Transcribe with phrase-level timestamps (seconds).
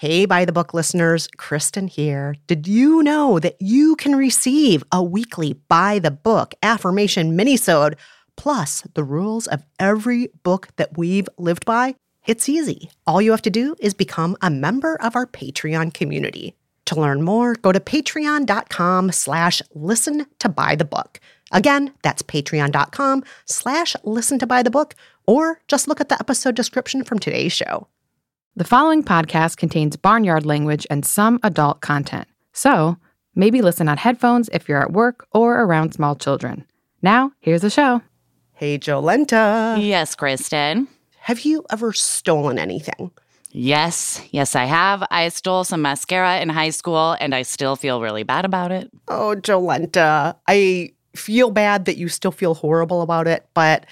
[0.00, 2.36] Hey, by the book listeners, Kristen here.
[2.46, 7.94] Did you know that you can receive a weekly by the book affirmation minisode
[8.36, 11.96] plus the rules of every book that we've lived by?
[12.26, 12.92] It's easy.
[13.08, 16.54] All you have to do is become a member of our Patreon community.
[16.84, 21.18] To learn more, go to patreon.com slash listen to buy the book.
[21.50, 24.94] Again, that's patreon.com slash listen to buy the book,
[25.26, 27.88] or just look at the episode description from today's show.
[28.58, 32.26] The following podcast contains barnyard language and some adult content.
[32.52, 32.96] So,
[33.36, 36.64] maybe listen on headphones if you're at work or around small children.
[37.00, 38.02] Now, here's the show.
[38.54, 39.76] Hey, Jolenta.
[39.80, 40.88] Yes, Kristen.
[41.20, 43.12] Have you ever stolen anything?
[43.52, 45.06] Yes, yes, I have.
[45.08, 48.90] I stole some mascara in high school and I still feel really bad about it.
[49.06, 50.34] Oh, Jolenta.
[50.48, 53.86] I feel bad that you still feel horrible about it, but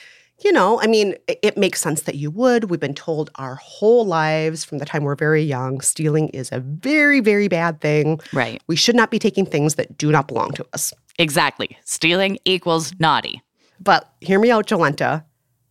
[0.44, 2.64] you know, I mean, it makes sense that you would.
[2.64, 6.60] We've been told our whole lives from the time we're very young stealing is a
[6.60, 8.20] very, very bad thing.
[8.32, 8.62] Right.
[8.66, 10.92] We should not be taking things that do not belong to us.
[11.18, 11.78] Exactly.
[11.84, 13.42] Stealing equals naughty.
[13.80, 15.24] But hear me out, Jolenta.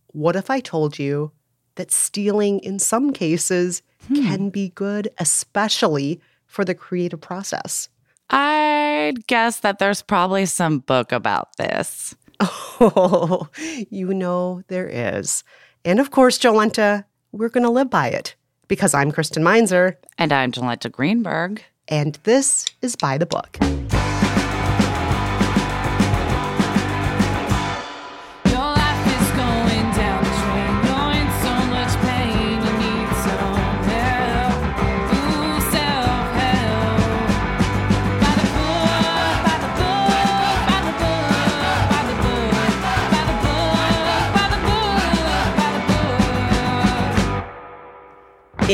[0.08, 1.30] What if I told you
[1.76, 4.14] that stealing in some cases hmm.
[4.14, 7.88] can be good, especially for the creative process?
[8.30, 12.16] I'd guess that there's probably some book about this.
[12.78, 13.48] Oh,
[13.88, 15.42] you know there is.
[15.82, 18.34] And of course, Jolenta, we're going to live by it
[18.68, 19.98] because I'm Kristen Meinzer.
[20.18, 21.62] And I'm Jolenta Greenberg.
[21.88, 23.56] And this is By the Book.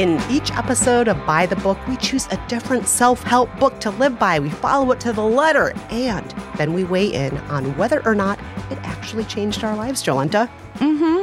[0.03, 3.91] In each episode of By the Book, we choose a different self help book to
[3.91, 4.41] live by.
[4.41, 8.41] We follow it to the letter, and then we weigh in on whether or not
[8.73, 10.51] it actually changed our lives, Jolenta.
[10.79, 11.22] Mm hmm.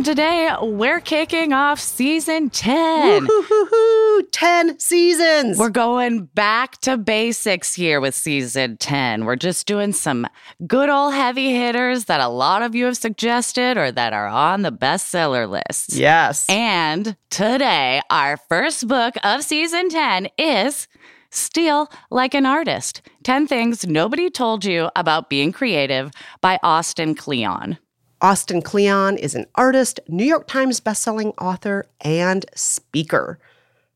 [0.00, 3.26] And today we're kicking off season 10.
[3.26, 4.22] Woo-hoo-hoo-hoo.
[4.32, 5.58] 10 seasons.
[5.58, 9.26] We're going back to basics here with season 10.
[9.26, 10.26] We're just doing some
[10.66, 14.62] good old heavy hitters that a lot of you have suggested or that are on
[14.62, 15.92] the bestseller list.
[15.92, 16.46] Yes.
[16.48, 20.88] And today, our first book of season 10 is
[21.30, 26.10] Steal Like an Artist 10 Things Nobody Told You About Being Creative
[26.40, 27.76] by Austin Kleon.
[28.22, 33.38] Austin Kleon is an artist, New York Times bestselling author, and speaker.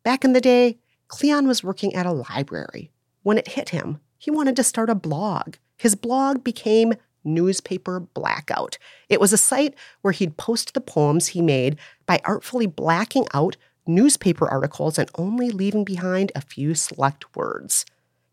[0.03, 0.79] Back in the day,
[1.09, 2.91] Kleon was working at a library.
[3.23, 5.57] When it hit him, he wanted to start a blog.
[5.77, 8.79] His blog became Newspaper Blackout.
[9.11, 13.59] It was a site where he'd post the poems he made by artfully blacking out
[13.87, 17.85] newspaper articles and only leaving behind a few select words.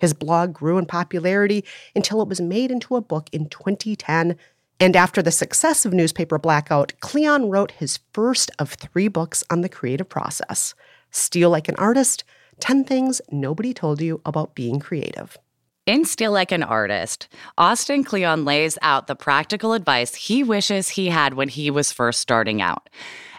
[0.02, 1.64] His blog grew in popularity
[1.96, 4.38] until it was made into a book in 2010.
[4.82, 9.62] And after the success of Newspaper Blackout, Kleon wrote his first of three books on
[9.62, 10.74] the creative process
[11.12, 12.24] Steal Like an Artist
[12.62, 15.38] 10 Things Nobody Told You About Being Creative.
[15.86, 17.28] In Steal Like an Artist,
[17.60, 22.20] Austin Kleon lays out the practical advice he wishes he had when he was first
[22.20, 22.90] starting out.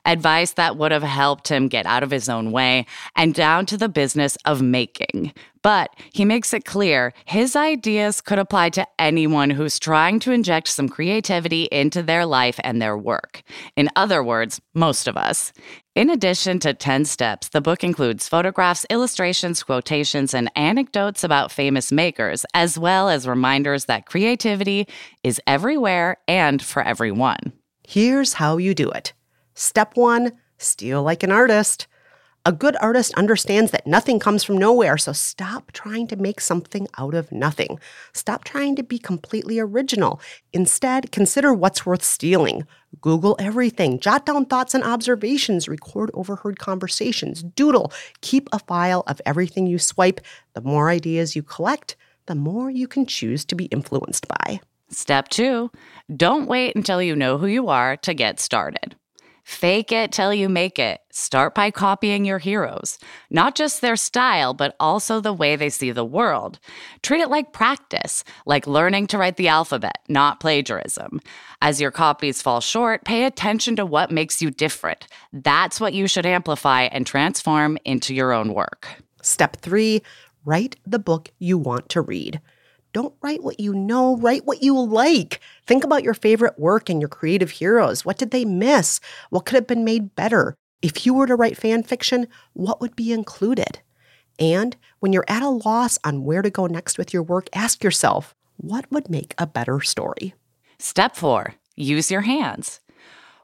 [0.04, 3.76] Advice that would have helped him get out of his own way and down to
[3.76, 5.32] the business of making.
[5.62, 10.66] But he makes it clear his ideas could apply to anyone who's trying to inject
[10.66, 13.42] some creativity into their life and their work.
[13.76, 15.52] In other words, most of us.
[15.94, 21.92] In addition to 10 steps, the book includes photographs, illustrations, quotations, and anecdotes about famous
[21.92, 24.88] makers, as well as reminders that creativity
[25.22, 27.52] is everywhere and for everyone.
[27.86, 29.12] Here's how you do it.
[29.54, 31.86] Step one steal like an artist.
[32.44, 36.88] A good artist understands that nothing comes from nowhere, so stop trying to make something
[36.98, 37.78] out of nothing.
[38.12, 40.20] Stop trying to be completely original.
[40.52, 42.66] Instead, consider what's worth stealing.
[43.00, 49.20] Google everything, jot down thoughts and observations, record overheard conversations, doodle, keep a file of
[49.24, 50.20] everything you swipe.
[50.54, 51.94] The more ideas you collect,
[52.26, 54.60] the more you can choose to be influenced by.
[54.88, 55.70] Step two
[56.14, 58.96] don't wait until you know who you are to get started.
[59.44, 61.00] Fake it till you make it.
[61.10, 62.98] Start by copying your heroes,
[63.28, 66.60] not just their style, but also the way they see the world.
[67.02, 71.20] Treat it like practice, like learning to write the alphabet, not plagiarism.
[71.60, 75.08] As your copies fall short, pay attention to what makes you different.
[75.32, 78.88] That's what you should amplify and transform into your own work.
[79.22, 80.02] Step three
[80.44, 82.40] write the book you want to read.
[82.92, 85.40] Don't write what you know, write what you like.
[85.66, 88.04] Think about your favorite work and your creative heroes.
[88.04, 89.00] What did they miss?
[89.30, 90.54] What could have been made better?
[90.82, 93.80] If you were to write fan fiction, what would be included?
[94.38, 97.82] And when you're at a loss on where to go next with your work, ask
[97.82, 100.34] yourself, what would make a better story?
[100.78, 102.80] Step four use your hands.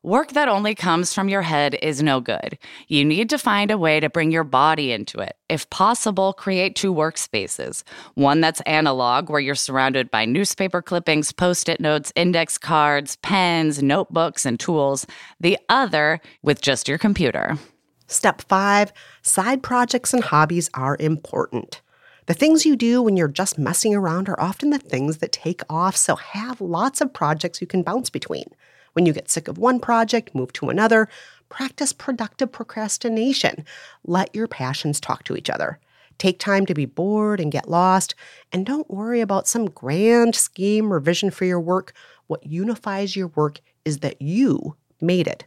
[0.08, 2.56] Work that only comes from your head is no good.
[2.86, 5.36] You need to find a way to bring your body into it.
[5.50, 7.82] If possible, create two workspaces
[8.14, 13.82] one that's analog, where you're surrounded by newspaper clippings, post it notes, index cards, pens,
[13.82, 15.06] notebooks, and tools,
[15.40, 17.58] the other with just your computer.
[18.06, 21.82] Step five side projects and hobbies are important.
[22.24, 25.60] The things you do when you're just messing around are often the things that take
[25.68, 28.46] off, so have lots of projects you can bounce between.
[28.92, 31.08] When you get sick of one project, move to another.
[31.48, 33.64] Practice productive procrastination.
[34.04, 35.78] Let your passions talk to each other.
[36.18, 38.14] Take time to be bored and get lost,
[38.52, 41.92] and don't worry about some grand scheme or vision for your work.
[42.26, 45.46] What unifies your work is that you made it.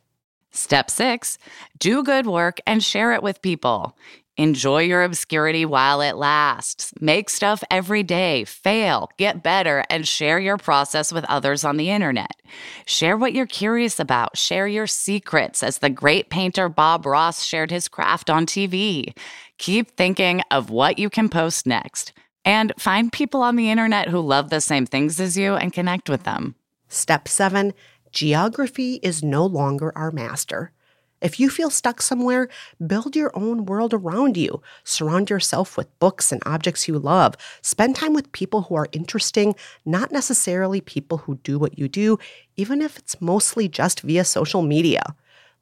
[0.52, 1.38] Step six
[1.78, 3.98] do good work and share it with people.
[4.38, 6.94] Enjoy your obscurity while it lasts.
[7.02, 11.90] Make stuff every day, fail, get better, and share your process with others on the
[11.90, 12.42] internet.
[12.86, 14.38] Share what you're curious about.
[14.38, 19.14] Share your secrets, as the great painter Bob Ross shared his craft on TV.
[19.58, 22.14] Keep thinking of what you can post next.
[22.46, 26.10] And find people on the internet who love the same things as you and connect
[26.10, 26.56] with them.
[26.88, 27.74] Step seven
[28.12, 30.72] geography is no longer our master.
[31.22, 32.50] If you feel stuck somewhere,
[32.86, 34.62] build your own world around you.
[34.84, 37.36] Surround yourself with books and objects you love.
[37.62, 42.18] Spend time with people who are interesting, not necessarily people who do what you do,
[42.58, 45.16] even if it's mostly just via social media.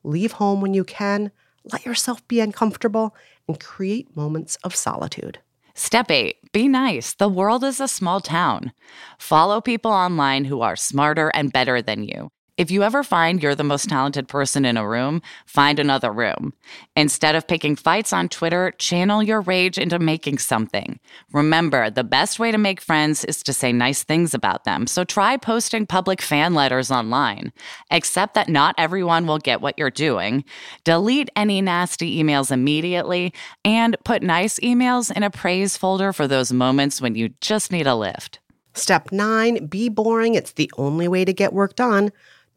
[0.04, 1.32] Leave home when you can,
[1.72, 3.14] let yourself be uncomfortable,
[3.48, 5.40] and create moments of solitude.
[5.76, 7.14] Step eight, be nice.
[7.14, 8.72] The world is a small town.
[9.18, 12.32] Follow people online who are smarter and better than you.
[12.60, 16.52] If you ever find you're the most talented person in a room, find another room.
[16.94, 21.00] Instead of picking fights on Twitter, channel your rage into making something.
[21.32, 25.06] Remember, the best way to make friends is to say nice things about them, so
[25.06, 27.54] try posting public fan letters online.
[27.92, 30.44] Accept that not everyone will get what you're doing.
[30.84, 36.52] Delete any nasty emails immediately, and put nice emails in a praise folder for those
[36.52, 38.42] moments when you just need a lift.
[38.74, 40.36] Step nine be boring.
[40.36, 42.12] It's the only way to get work done.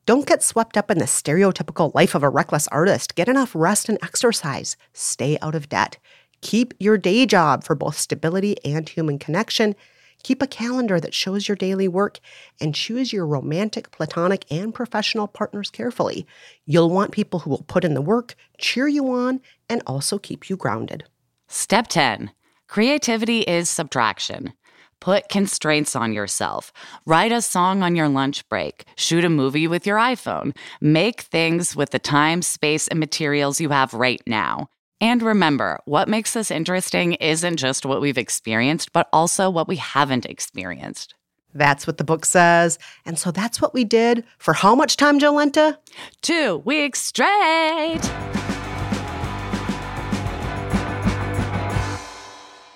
[0.04, 3.14] Don't get swept up in the stereotypical life of a reckless artist.
[3.14, 4.76] Get enough rest and exercise.
[4.92, 5.96] Stay out of debt.
[6.40, 9.76] Keep your day job for both stability and human connection.
[10.24, 12.18] Keep a calendar that shows your daily work
[12.60, 16.26] and choose your romantic, platonic, and professional partners carefully.
[16.66, 20.50] You'll want people who will put in the work, cheer you on, and also keep
[20.50, 21.04] you grounded.
[21.46, 22.32] Step 10
[22.66, 24.52] Creativity is subtraction.
[25.02, 26.72] Put constraints on yourself.
[27.06, 28.84] Write a song on your lunch break.
[28.94, 30.54] Shoot a movie with your iPhone.
[30.80, 34.68] Make things with the time, space, and materials you have right now.
[35.00, 39.74] And remember, what makes us interesting isn't just what we've experienced, but also what we
[39.74, 41.16] haven't experienced.
[41.52, 42.78] That's what the book says.
[43.04, 45.78] And so that's what we did for how much time, Jolenta?
[46.20, 48.51] Two weeks straight.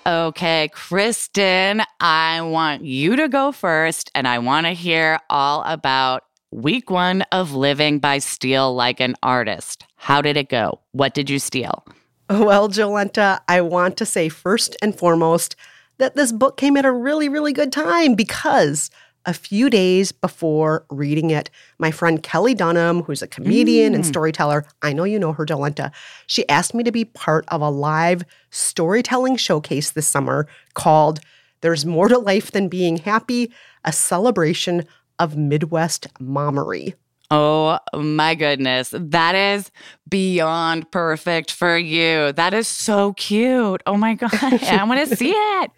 [0.07, 6.23] Okay, Kristen, I want you to go first, and I want to hear all about
[6.49, 9.83] week one of living by Steal Like an Artist.
[9.97, 10.79] How did it go?
[10.93, 11.85] What did you steal?
[12.29, 15.57] Well, Jolenta, I want to say first and foremost
[15.97, 18.89] that this book came at a really, really good time because
[19.27, 23.95] a few days before reading it, my friend Kelly Dunham, who's a comedian mm.
[23.97, 25.91] and storyteller, I know you know her, Jolenta,
[26.25, 31.19] she asked me to be part of a live storytelling showcase this summer called
[31.59, 33.51] There's More to Life Than Being Happy,
[33.83, 34.85] a celebration
[35.19, 36.95] of Midwest mommery.
[37.29, 38.93] Oh my goodness.
[38.97, 39.69] That is
[40.07, 42.31] beyond perfect for you.
[42.31, 43.83] That is so cute.
[43.85, 44.33] Oh my God.
[44.33, 45.71] I want to see it.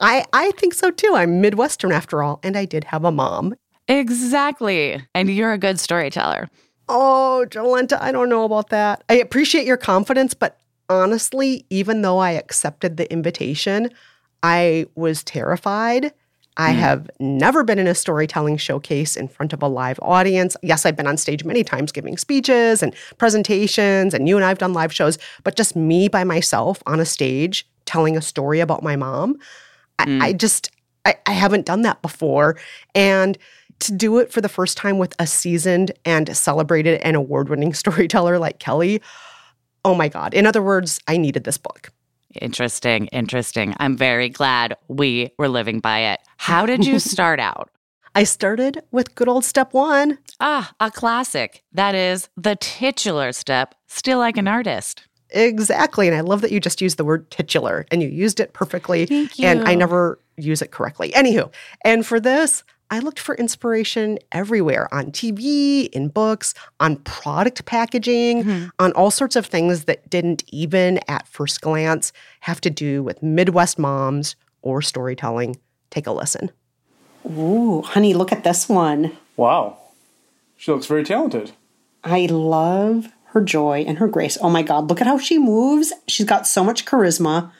[0.00, 1.12] I, I think so too.
[1.14, 3.54] I'm Midwestern after all, and I did have a mom.
[3.86, 5.04] Exactly.
[5.14, 6.48] And you're a good storyteller.
[6.88, 9.04] Oh, Jolenta, I don't know about that.
[9.08, 13.90] I appreciate your confidence, but honestly, even though I accepted the invitation,
[14.42, 16.12] I was terrified
[16.56, 16.76] I mm.
[16.76, 20.56] have never been in a storytelling showcase in front of a live audience.
[20.62, 24.48] Yes, I've been on stage many times giving speeches and presentations, and you and I
[24.48, 28.60] have done live shows, but just me by myself on a stage telling a story
[28.60, 29.36] about my mom.
[29.98, 30.20] Mm.
[30.22, 30.70] I, I, just,
[31.04, 32.58] I, I haven't done that before.
[32.94, 33.38] And
[33.80, 37.72] to do it for the first time with a seasoned and celebrated and award winning
[37.74, 39.00] storyteller like Kelly,
[39.84, 40.34] oh my God.
[40.34, 41.90] In other words, I needed this book.
[42.34, 43.74] Interesting, interesting.
[43.78, 46.20] I'm very glad we were living by it.
[46.36, 47.70] How did you start out?
[48.14, 50.18] I started with good old step one.
[50.40, 51.62] Ah, a classic.
[51.72, 55.06] That is the titular step, still Like an Artist.
[55.30, 56.08] Exactly.
[56.08, 59.06] And I love that you just used the word titular and you used it perfectly.
[59.06, 59.46] Thank you.
[59.46, 61.10] And I never use it correctly.
[61.12, 61.52] Anywho,
[61.84, 68.44] and for this, I looked for inspiration everywhere on TV, in books, on product packaging,
[68.44, 68.68] mm-hmm.
[68.80, 73.22] on all sorts of things that didn't even at first glance have to do with
[73.22, 75.56] Midwest moms or storytelling.
[75.90, 76.50] Take a listen.
[77.26, 79.16] Ooh, honey, look at this one.
[79.36, 79.78] Wow.
[80.56, 81.52] She looks very talented.
[82.02, 84.36] I love her joy and her grace.
[84.40, 85.92] Oh my God, look at how she moves.
[86.08, 87.52] She's got so much charisma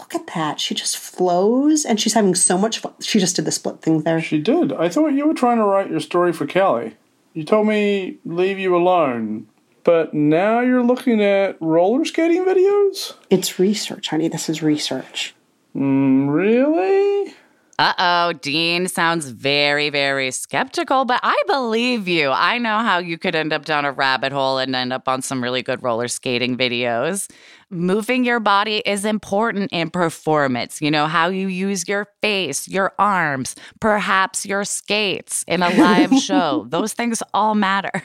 [0.00, 0.58] look at that.
[0.58, 2.94] She just flows and she's having so much fun.
[3.00, 4.20] She just did the split thing there.
[4.20, 4.72] She did.
[4.72, 6.96] I thought you were trying to write your story for Kelly.
[7.34, 9.46] You told me leave you alone,
[9.84, 13.14] but now you're looking at roller skating videos?
[13.28, 14.28] It's research, honey.
[14.28, 15.34] This is research.
[15.76, 17.34] Mm, really?
[17.80, 22.28] Uh oh, Dean sounds very, very skeptical, but I believe you.
[22.28, 25.22] I know how you could end up down a rabbit hole and end up on
[25.22, 27.26] some really good roller skating videos.
[27.70, 30.82] Moving your body is important in performance.
[30.82, 36.12] You know, how you use your face, your arms, perhaps your skates in a live
[36.22, 36.66] show.
[36.68, 38.02] Those things all matter.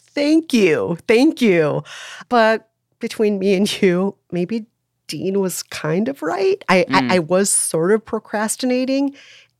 [0.00, 0.98] Thank you.
[1.06, 1.84] Thank you.
[2.28, 4.66] But between me and you, maybe
[5.08, 6.64] Dean was kind of right.
[6.68, 7.10] I, mm.
[7.10, 9.14] I, I was sort of procrastinating.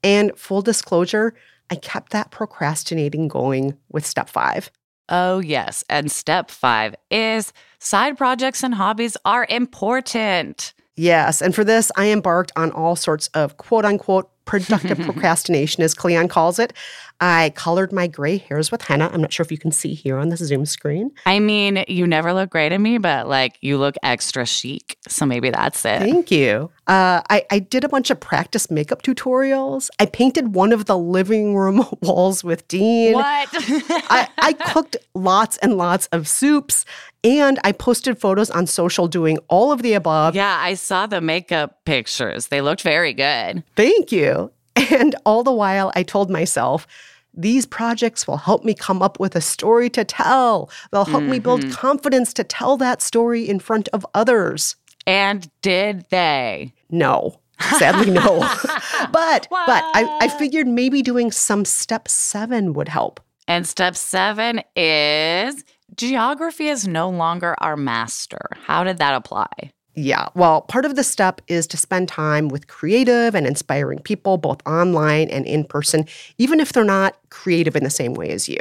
[0.05, 1.35] And full disclosure,
[1.71, 4.71] I kept that procrastinating going with step five.
[5.09, 5.85] Oh, yes.
[5.89, 10.75] And step five is side projects and hobbies are important.
[10.97, 11.41] Yes.
[11.41, 16.29] And for this, I embarked on all sorts of quote unquote productive procrastination, as Kleon
[16.29, 16.73] calls it.
[17.21, 19.11] I colored my gray hairs with henna.
[19.13, 21.11] I'm not sure if you can see here on this Zoom screen.
[21.27, 24.97] I mean, you never look gray to me, but like you look extra chic.
[25.09, 25.99] So maybe that's it.
[25.99, 26.71] Thank you.
[26.87, 29.91] Uh, I, I did a bunch of practice makeup tutorials.
[29.99, 33.15] I painted one of the living room walls with Dean.
[33.15, 33.49] What?
[33.53, 36.85] I, I cooked lots and lots of soups.
[37.25, 40.37] And I posted photos on social doing all of the above.
[40.37, 42.47] Yeah, I saw the makeup pictures.
[42.47, 43.65] They looked very good.
[43.75, 44.53] Thank you.
[44.91, 46.87] And all the while, I told myself,
[47.35, 50.71] these projects will help me come up with a story to tell.
[50.91, 51.33] They'll help mm-hmm.
[51.33, 51.73] me build mm-hmm.
[51.73, 54.77] confidence to tell that story in front of others.
[55.07, 56.75] And did they?
[56.91, 57.41] No.
[57.79, 58.39] Sadly, no.
[59.13, 59.67] but what?
[59.67, 63.21] but I, I figured maybe doing some step seven would help.
[63.47, 65.65] And step seven is
[65.97, 68.49] geography is no longer our master.
[68.65, 69.73] How did that apply?
[70.01, 74.39] Yeah, well, part of the step is to spend time with creative and inspiring people,
[74.39, 76.07] both online and in person,
[76.39, 78.61] even if they're not creative in the same way as you.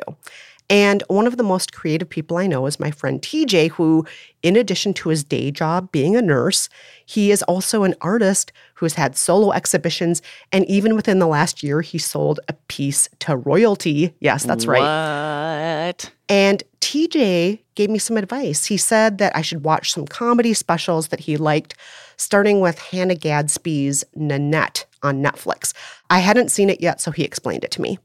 [0.67, 4.03] And one of the most creative people I know is my friend TJ, who,
[4.41, 6.69] in addition to his day job being a nurse,
[7.05, 10.23] he is also an artist who's had solo exhibitions.
[10.51, 14.15] And even within the last year, he sold a piece to royalty.
[14.19, 14.81] Yes, that's right.
[14.81, 16.11] What?
[16.29, 18.63] And TJ gave me some advice.
[18.67, 21.75] He said that I should watch some comedy specials that he liked,
[22.15, 25.73] starting with Hannah Gadsby's Nanette on Netflix.
[26.09, 27.99] I hadn't seen it yet, so he explained it to me.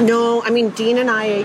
[0.00, 1.44] No, I mean, Dean and I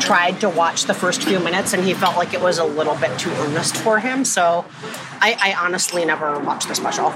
[0.00, 2.96] tried to watch the first few minutes and he felt like it was a little
[2.96, 4.24] bit too earnest for him.
[4.24, 4.64] So
[5.20, 7.10] I, I honestly never watched the special.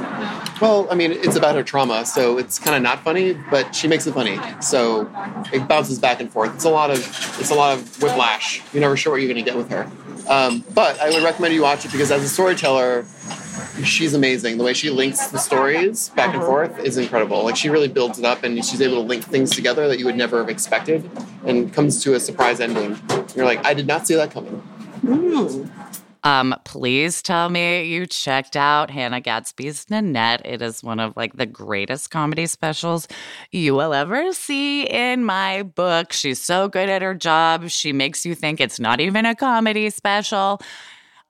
[0.61, 3.89] Well, I mean, it's about her trauma, so it's kind of not funny, but she
[3.89, 4.39] makes it funny.
[4.61, 5.11] So
[5.53, 6.55] it bounces back and forth.
[6.55, 6.99] It's a lot of
[7.41, 8.63] it's a lot of whiplash.
[8.73, 9.91] You're never sure what you're going to get with her.
[10.29, 13.05] Um, but I would recommend you watch it because as a storyteller,
[13.83, 14.57] she's amazing.
[14.57, 17.45] The way she links the stories back and forth is incredible.
[17.45, 20.07] Like she really builds it up, and she's able to link things together that you
[20.07, 21.11] would never have expected,
[21.45, 23.27] and comes to a surprise ending.
[23.35, 24.63] You're like, I did not see that coming.
[26.23, 30.41] Um, please tell me you checked out Hannah Gadsby's Nanette.
[30.47, 33.07] It is one of like the greatest comedy specials
[33.53, 36.15] you will ever see in my book.
[36.15, 37.69] She's so good at her job.
[37.69, 40.63] She makes you think it's not even a comedy special.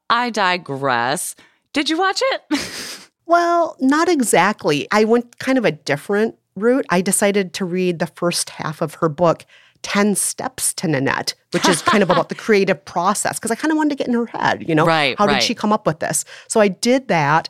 [0.09, 1.35] I digress.
[1.73, 3.01] Did you watch it?
[3.27, 4.87] Well, not exactly.
[4.93, 6.85] I went kind of a different route.
[6.91, 9.47] I decided to read the first half of her book,
[9.85, 13.71] 10 Steps to Nanette, which is kind of about the creative process, because I kind
[13.71, 14.85] of wanted to get in her head, you know?
[14.87, 15.35] Right, How right.
[15.35, 16.25] did she come up with this?
[16.49, 17.49] So I did that.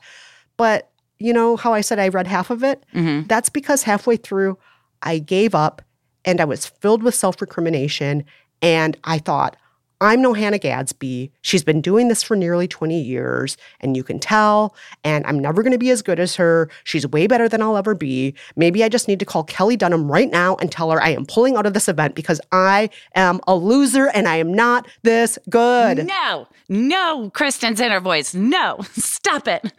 [0.59, 2.85] But you know how I said I read half of it?
[2.95, 3.27] Mhm.
[3.29, 4.59] That's because halfway through,
[5.03, 5.81] I gave up
[6.25, 8.25] and I was filled with self recrimination.
[8.63, 9.57] And I thought,
[10.01, 11.31] I'm no Hannah Gadsby.
[11.43, 14.75] She's been doing this for nearly 20 years, and you can tell.
[15.05, 16.69] And I'm never going to be as good as her.
[16.85, 18.35] She's way better than I'll ever be.
[18.57, 21.27] Maybe I just need to call Kelly Dunham right now and tell her I am
[21.27, 25.39] pulling out of this event because I am a loser and I am not this
[25.49, 26.07] good.
[26.07, 28.35] No, no, Kristen's inner voice.
[28.35, 29.73] No, stop it.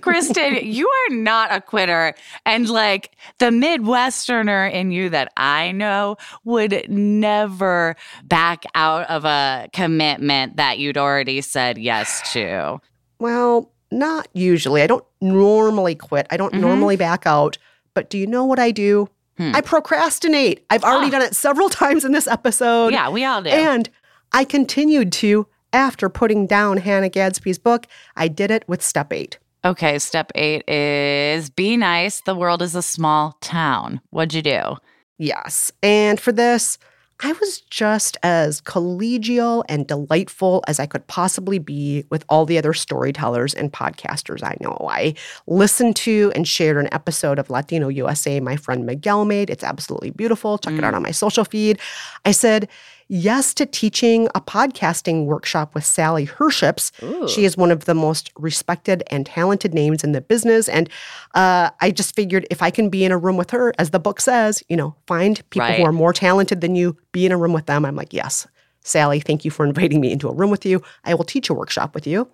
[0.00, 2.14] Kristen, you are not a quitter.
[2.44, 9.59] And like the Midwesterner in you that I know would never back out of a
[9.72, 12.80] commitment that you'd already said yes to.
[13.18, 14.82] Well, not usually.
[14.82, 16.26] I don't normally quit.
[16.30, 16.60] I don't Mhm.
[16.60, 17.58] normally back out.
[17.94, 19.08] But do you know what I do?
[19.36, 19.52] Hmm.
[19.54, 20.64] I procrastinate.
[20.70, 21.18] I've already Ah.
[21.18, 22.92] done it several times in this episode.
[22.92, 23.50] Yeah, we all do.
[23.50, 23.88] And
[24.32, 27.86] I continued to after putting down Hannah Gadsby's book.
[28.16, 29.38] I did it with step eight.
[29.64, 32.22] okay, step eight is be nice.
[32.22, 34.00] The world is a small town.
[34.10, 34.76] What'd you do?
[35.18, 35.70] Yes.
[35.82, 36.78] And for this,
[37.22, 42.56] I was just as collegial and delightful as I could possibly be with all the
[42.56, 44.88] other storytellers and podcasters I know.
[44.88, 45.14] I
[45.46, 49.50] listened to and shared an episode of Latino USA my friend Miguel made.
[49.50, 50.56] It's absolutely beautiful.
[50.56, 50.96] Check it out mm.
[50.96, 51.78] on my social feed.
[52.24, 52.68] I said
[53.12, 56.92] yes to teaching a podcasting workshop with Sally Herships.
[57.26, 60.68] She is one of the most respected and talented names in the business.
[60.68, 60.88] And
[61.34, 63.98] uh, I just figured if I can be in a room with her, as the
[63.98, 67.36] book says, you know, find people who are more talented than you, be in a
[67.36, 67.84] room with them.
[67.84, 68.46] I'm like, yes.
[68.82, 70.80] Sally, thank you for inviting me into a room with you.
[71.04, 72.28] I will teach a workshop with you.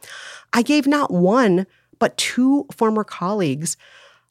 [0.52, 1.66] I gave not one,
[1.98, 3.76] but two former colleagues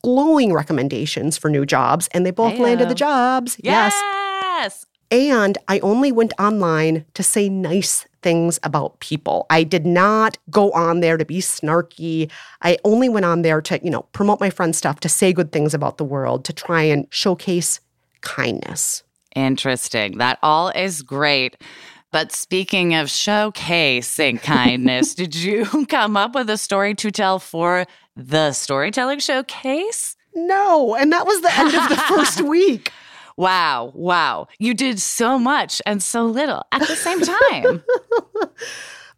[0.03, 3.57] glowing recommendations for new jobs, and they both landed the jobs.
[3.63, 3.91] Yes.
[3.99, 4.85] Yes.
[5.11, 9.45] And I only went online to say nice things about people.
[9.49, 12.31] I did not go on there to be snarky.
[12.63, 15.51] I only went on there to, you know, promote my friend's stuff, to say good
[15.51, 17.79] things about the world, to try and showcase
[18.21, 19.03] kindness.
[19.35, 20.17] Interesting.
[20.17, 21.57] That all is great.
[22.11, 27.85] But speaking of showcasing kindness, did you come up with a story to tell for
[28.15, 30.15] the storytelling showcase?
[30.33, 32.91] No, and that was the end of the first week.
[33.37, 34.47] Wow, wow.
[34.59, 37.83] You did so much and so little at the same time.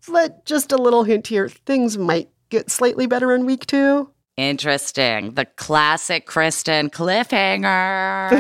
[0.07, 4.09] But just a little hint here things might get slightly better in week two.
[4.37, 5.33] Interesting.
[5.33, 8.31] The classic Kristen cliffhanger.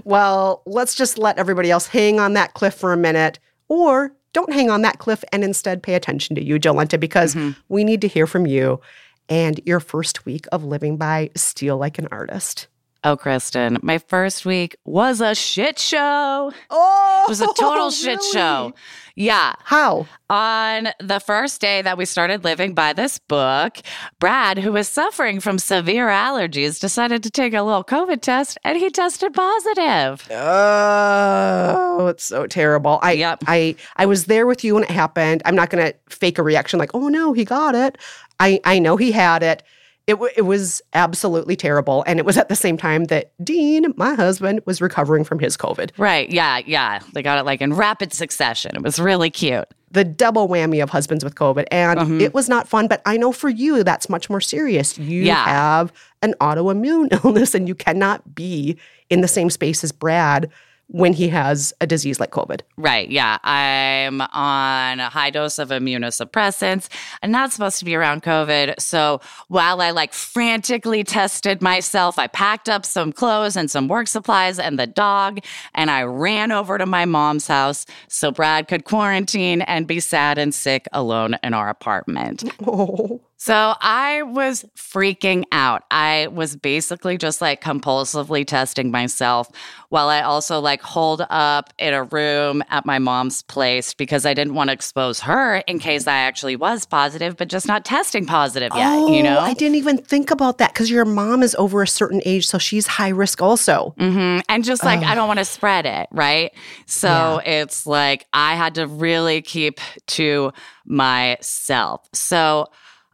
[0.04, 4.52] well, let's just let everybody else hang on that cliff for a minute, or don't
[4.52, 7.50] hang on that cliff and instead pay attention to you, Jolenta, because mm-hmm.
[7.68, 8.80] we need to hear from you
[9.28, 12.66] and your first week of living by Steal Like an Artist.
[13.02, 16.52] Oh, Kristen, my first week was a shit show.
[16.68, 18.74] Oh, It was a oh, total shit show.
[19.16, 19.54] Yeah.
[19.64, 20.06] How?
[20.28, 23.78] On the first day that we started living by this book,
[24.18, 28.76] Brad, who was suffering from severe allergies, decided to take a little COVID test and
[28.76, 30.26] he tested positive.
[30.30, 32.98] Oh, it's so terrible.
[33.02, 33.44] I, Yep.
[33.46, 35.40] I, I was there with you when it happened.
[35.46, 37.96] I'm not going to fake a reaction like, "Oh no, he got it."
[38.38, 39.62] I, I know he had it.
[40.10, 43.94] It, w- it was absolutely terrible, and it was at the same time that Dean,
[43.96, 45.92] my husband, was recovering from his COVID.
[45.96, 46.28] Right.
[46.30, 46.58] Yeah.
[46.66, 46.98] Yeah.
[47.14, 48.72] They got it like in rapid succession.
[48.74, 49.66] It was really cute.
[49.92, 52.20] The double whammy of husbands with COVID, and Mhm.
[52.20, 52.88] it was not fun.
[52.88, 54.98] But I know for you, that's much more serious.
[54.98, 55.44] You Yeah.
[55.44, 55.92] have
[56.22, 58.76] an autoimmune illness, and you cannot be
[59.10, 60.50] in the same space as Brad
[60.92, 62.62] when he has a disease like COVID.
[62.76, 63.08] Right.
[63.08, 63.38] Yeah.
[63.44, 66.88] I'm on a high dose of immunosuppressants.
[67.22, 68.80] I'm not supposed to be around COVID.
[68.80, 74.08] So while I like frantically tested myself, I packed up some clothes and some work
[74.08, 75.40] supplies and the dog,
[75.74, 80.38] and I ran over to my mom's house so Brad could quarantine and be sad
[80.38, 82.44] and sick alone in our apartment.
[82.72, 83.20] Oh.
[83.42, 85.84] So I was freaking out.
[85.90, 89.48] I was basically just like compulsively testing myself
[89.88, 94.34] while I also like holed up in a room at my mom's place because I
[94.34, 98.26] didn't want to expose her in case I actually was positive, but just not testing
[98.26, 99.40] positive yet, oh, you know?
[99.40, 102.58] I didn't even think about that because your mom is over a certain age, so
[102.58, 103.94] she's high risk also.
[103.96, 106.52] hmm And just like, I don't want to spread it, right?
[106.84, 110.52] So it's like, I had to really keep to
[110.84, 112.06] myself.
[112.12, 112.66] So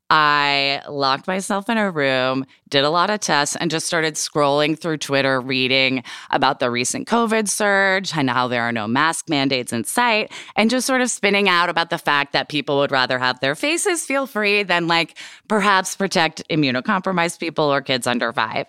[0.09, 4.79] I locked myself in a room, did a lot of tests, and just started scrolling
[4.79, 9.73] through Twitter, reading about the recent COVID surge and how there are no mask mandates
[9.73, 13.19] in sight, and just sort of spinning out about the fact that people would rather
[13.19, 18.67] have their faces feel free than like perhaps protect immunocompromised people or kids under five.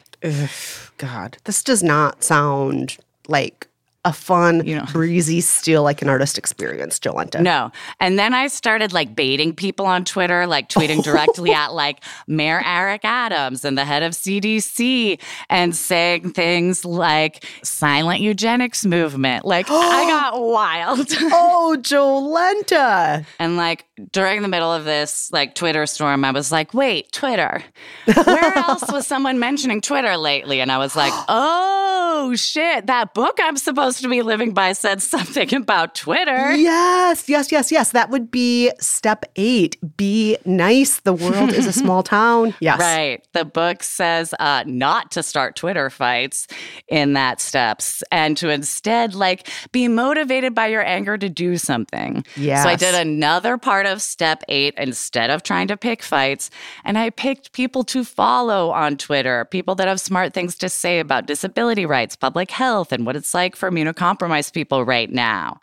[0.98, 2.98] God, this does not sound
[3.28, 3.67] like
[4.08, 4.86] a fun, You know.
[4.92, 7.42] breezy, steal like an artist experience, Jolenta.
[7.42, 7.72] No.
[8.00, 12.62] And then I started like baiting people on Twitter, like tweeting directly at like Mayor
[12.66, 19.44] Eric Adams and the head of CDC and saying things like silent eugenics movement.
[19.46, 21.08] Like I got wild.
[21.12, 23.26] Oh, Jolenta.
[23.40, 27.64] and like during the middle of this like Twitter storm, I was like, wait, Twitter.
[28.06, 30.62] Where else was someone mentioning Twitter lately?
[30.62, 35.02] And I was like, oh shit, that book I'm supposed to be living by said
[35.02, 36.54] something about Twitter.
[36.56, 37.92] Yes, yes, yes, yes.
[37.92, 39.78] That would be step eight.
[39.98, 41.00] Be nice.
[41.00, 42.54] The world is a small town.
[42.60, 42.80] Yes.
[42.80, 43.28] Right.
[43.34, 46.48] The book says uh, not to start Twitter fights
[46.88, 52.24] in that steps and to instead like be motivated by your anger to do something.
[52.36, 52.64] Yeah.
[52.64, 56.50] So I did another part of step eight instead of trying to pick fights.
[56.84, 61.00] And I picked people to follow on Twitter, people that have smart things to say
[61.00, 65.60] about disability rights, public health, and what it's like for immunocompromised people right now.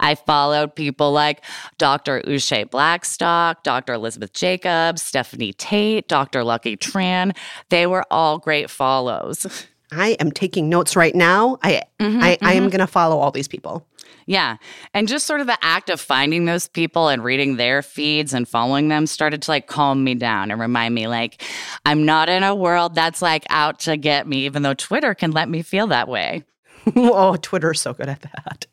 [0.00, 1.42] I followed people like
[1.78, 2.22] Dr.
[2.22, 3.94] Uche Blackstock, Dr.
[3.94, 6.44] Elizabeth Jacobs, Stephanie Tate, Dr.
[6.44, 7.36] Lucky Tran.
[7.68, 9.66] They were all great follows.
[9.92, 11.58] I am taking notes right now.
[11.62, 12.70] I mm-hmm, I, I am mm-hmm.
[12.70, 13.86] going to follow all these people.
[14.26, 14.56] Yeah.
[14.92, 18.48] And just sort of the act of finding those people and reading their feeds and
[18.48, 21.42] following them started to like calm me down and remind me like
[21.84, 25.30] I'm not in a world that's like out to get me, even though Twitter can
[25.30, 26.42] let me feel that way.
[26.96, 28.66] oh, Twitter's so good at that.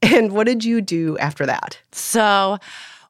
[0.00, 1.78] And what did you do after that?
[1.90, 2.58] So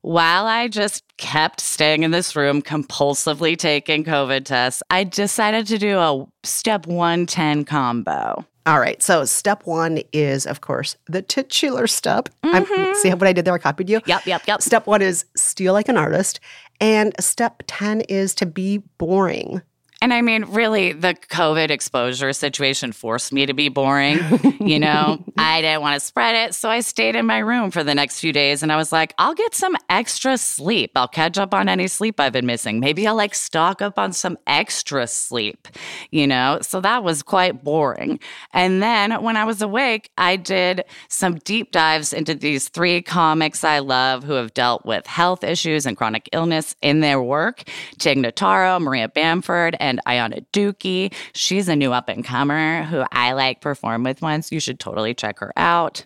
[0.09, 5.77] while I just kept staying in this room, compulsively taking COVID tests, I decided to
[5.77, 8.43] do a step 110 combo.
[8.65, 9.03] All right.
[9.03, 12.31] So step one is, of course, the titular step.
[12.43, 12.95] I'm, mm-hmm.
[12.95, 13.53] see what I did there?
[13.53, 14.01] I copied you.
[14.07, 14.63] Yep, yep, yep.
[14.63, 16.41] Step one is steal like an artist.
[16.81, 19.61] And step 10 is to be boring.
[20.01, 24.21] And I mean, really, the COVID exposure situation forced me to be boring.
[24.61, 26.55] You know, I didn't want to spread it.
[26.55, 29.13] So I stayed in my room for the next few days and I was like,
[29.19, 30.93] I'll get some extra sleep.
[30.95, 32.79] I'll catch up on any sleep I've been missing.
[32.79, 35.67] Maybe I'll like stock up on some extra sleep,
[36.13, 36.59] you know?
[36.63, 38.21] So that was quite boring.
[38.53, 43.65] And then when I was awake, I did some deep dives into these three comics
[43.65, 47.65] I love who have dealt with health issues and chronic illness in their work
[47.99, 51.13] Tig Notaro, Maria Bamford, and Ayana Dookie.
[51.33, 54.53] She's a new up and comer who I like perform with once.
[54.53, 56.05] You should totally check her out.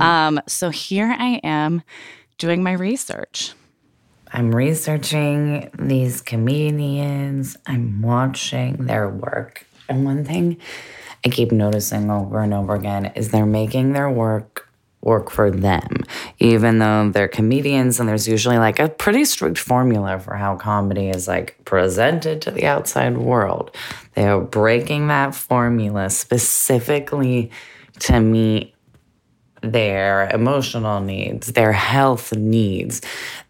[0.00, 1.82] Um, so here I am
[2.38, 3.52] doing my research.
[4.32, 9.64] I'm researching these comedians, I'm watching their work.
[9.88, 10.56] And one thing
[11.24, 14.68] I keep noticing over and over again is they're making their work
[15.04, 16.04] work for them,
[16.38, 21.08] even though they're comedians and there's usually like a pretty strict formula for how comedy
[21.10, 23.74] is like presented to the outside world.
[24.14, 27.50] They are breaking that formula specifically
[28.00, 28.73] to meet
[29.72, 33.00] their emotional needs, their health needs.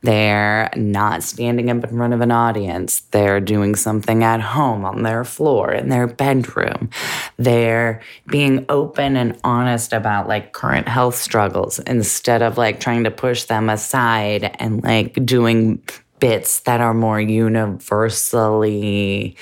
[0.02, 3.00] They're not standing up in front of an audience.
[3.10, 6.90] They're doing something at home on their floor, in their bedroom.
[7.38, 13.10] They're being open and honest about like current health struggles instead of like trying to
[13.10, 15.82] push them aside and like doing
[16.20, 19.36] bits that are more universally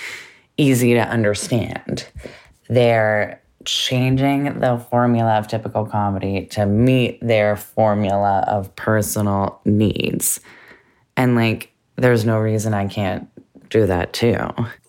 [0.56, 2.06] easy to understand.
[2.68, 10.40] They're changing the formula of typical comedy to meet their formula of personal needs.
[11.16, 13.28] And like, there's no reason I can't
[13.68, 14.38] do that too.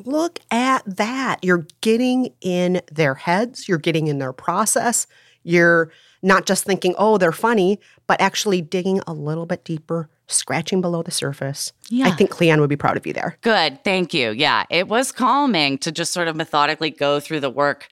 [0.05, 1.39] Look at that.
[1.41, 5.07] You're getting in their heads, you're getting in their process,
[5.43, 10.81] You're not just thinking, oh, they're funny, but actually digging a little bit deeper, scratching
[10.81, 11.73] below the surface.
[11.89, 12.07] Yeah.
[12.07, 13.37] I think Kleon would be proud of you there.
[13.41, 13.83] Good.
[13.83, 14.31] Thank you.
[14.31, 14.63] Yeah.
[14.69, 17.89] It was calming to just sort of methodically go through the work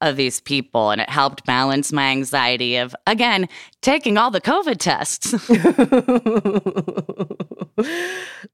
[0.00, 0.90] of these people.
[0.90, 3.48] And it helped balance my anxiety of, again,
[3.80, 5.30] taking all the COVID tests.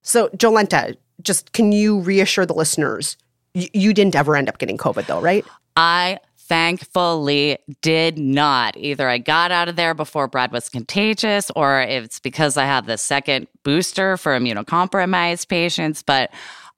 [0.03, 3.17] so, Jolenta, just can you reassure the listeners?
[3.55, 5.45] Y- you didn't ever end up getting COVID, though, right?
[5.77, 6.19] I
[6.51, 8.77] thankfully did not.
[8.77, 12.87] Either I got out of there before Brad was contagious, or it's because I have
[12.87, 16.03] the second booster for immunocompromised patients.
[16.03, 16.33] But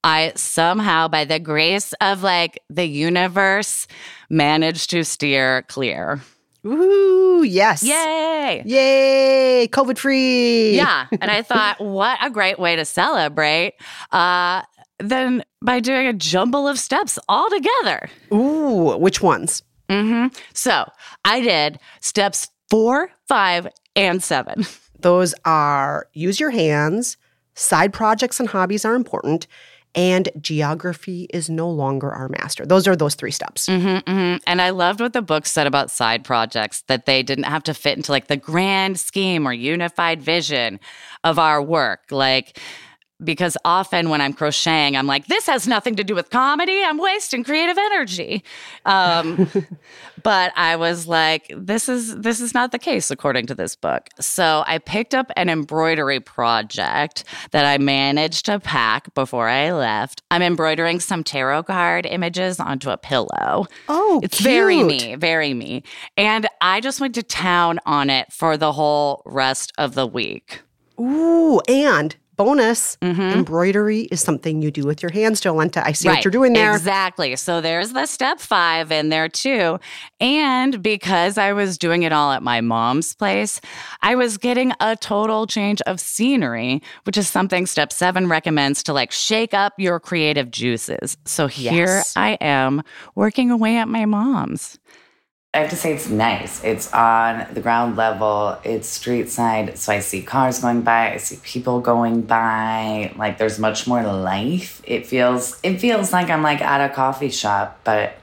[0.04, 3.86] I somehow, by the grace of like the universe,
[4.28, 6.20] managed to steer clear.
[6.66, 7.82] Ooh, yes.
[7.82, 8.62] Yay!
[8.66, 9.68] Yay!
[9.68, 10.76] COVID free.
[10.76, 11.06] Yeah.
[11.10, 13.74] And I thought, what a great way to celebrate.
[14.12, 14.62] Uh,
[15.02, 18.08] then by doing a jumble of steps all together.
[18.32, 19.62] Ooh, which ones?
[19.90, 20.90] hmm So
[21.24, 24.64] I did steps four, five, and seven.
[25.00, 27.16] Those are use your hands,
[27.54, 29.46] side projects and hobbies are important,
[29.94, 32.64] and geography is no longer our master.
[32.64, 33.66] Those are those three steps.
[33.66, 37.44] hmm hmm And I loved what the book said about side projects, that they didn't
[37.44, 40.80] have to fit into like the grand scheme or unified vision
[41.24, 42.00] of our work.
[42.10, 42.58] Like,
[43.24, 46.82] because often when I'm crocheting, I'm like, this has nothing to do with comedy.
[46.82, 48.44] I'm wasting creative energy.
[48.84, 49.48] Um,
[50.22, 54.08] but I was like, this is this is not the case according to this book.
[54.20, 60.22] So I picked up an embroidery project that I managed to pack before I left.
[60.30, 63.66] I'm embroidering some tarot card images onto a pillow.
[63.88, 65.82] Oh, It's very me, very me.
[66.16, 70.62] And I just went to town on it for the whole rest of the week.
[71.00, 73.20] Ooh, and bonus, Mm-hmm.
[73.20, 75.82] embroidery is something you do with your hands, Jolenta.
[75.84, 76.74] I see what you're doing there.
[76.74, 77.36] Exactly.
[77.36, 79.78] So there's the step five in there too.
[80.20, 83.60] And because I was doing it all at my mom's place,
[84.02, 88.92] I was getting a total change of scenery, which is something step seven recommends to
[88.92, 91.16] like shake up your creative juices.
[91.24, 92.14] So here Yes.
[92.16, 92.82] I am
[93.14, 94.78] working away at my mom's.
[95.54, 96.64] I have to say it's nice.
[96.64, 98.58] It's on the ground level.
[98.64, 101.12] It's street side, so I see cars going by.
[101.12, 103.12] I see people going by.
[103.18, 104.80] Like there's much more life.
[104.86, 108.14] It feels it feels like I'm like at a coffee shop, but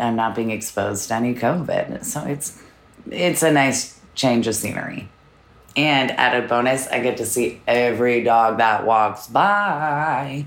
[0.00, 2.02] I'm not being exposed to any COVID.
[2.06, 2.62] So it's
[3.10, 5.10] it's a nice change of scenery.
[5.76, 10.46] And added bonus, I get to see every dog that walks by.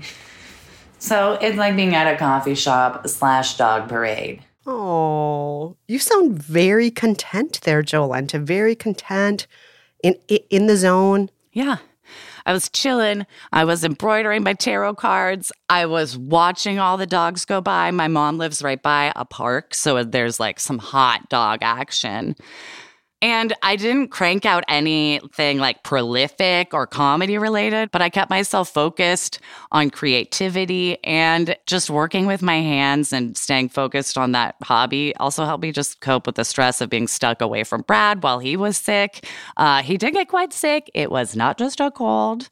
[0.98, 4.42] So it's like being at a coffee shop slash dog parade.
[4.66, 8.40] Oh, you sound very content there, Jolenta.
[8.40, 9.46] Very content
[10.02, 11.30] in in the zone.
[11.52, 11.78] Yeah.
[12.46, 13.26] I was chilling.
[13.52, 15.52] I was embroidering my tarot cards.
[15.68, 17.90] I was watching all the dogs go by.
[17.90, 22.34] My mom lives right by a park, so there's like some hot dog action.
[23.22, 28.70] And I didn't crank out anything like prolific or comedy related, but I kept myself
[28.70, 29.40] focused
[29.72, 35.44] on creativity and just working with my hands and staying focused on that hobby also
[35.44, 38.56] helped me just cope with the stress of being stuck away from Brad while he
[38.56, 39.26] was sick.
[39.58, 40.90] Uh, he did get quite sick.
[40.94, 42.48] It was not just a cold.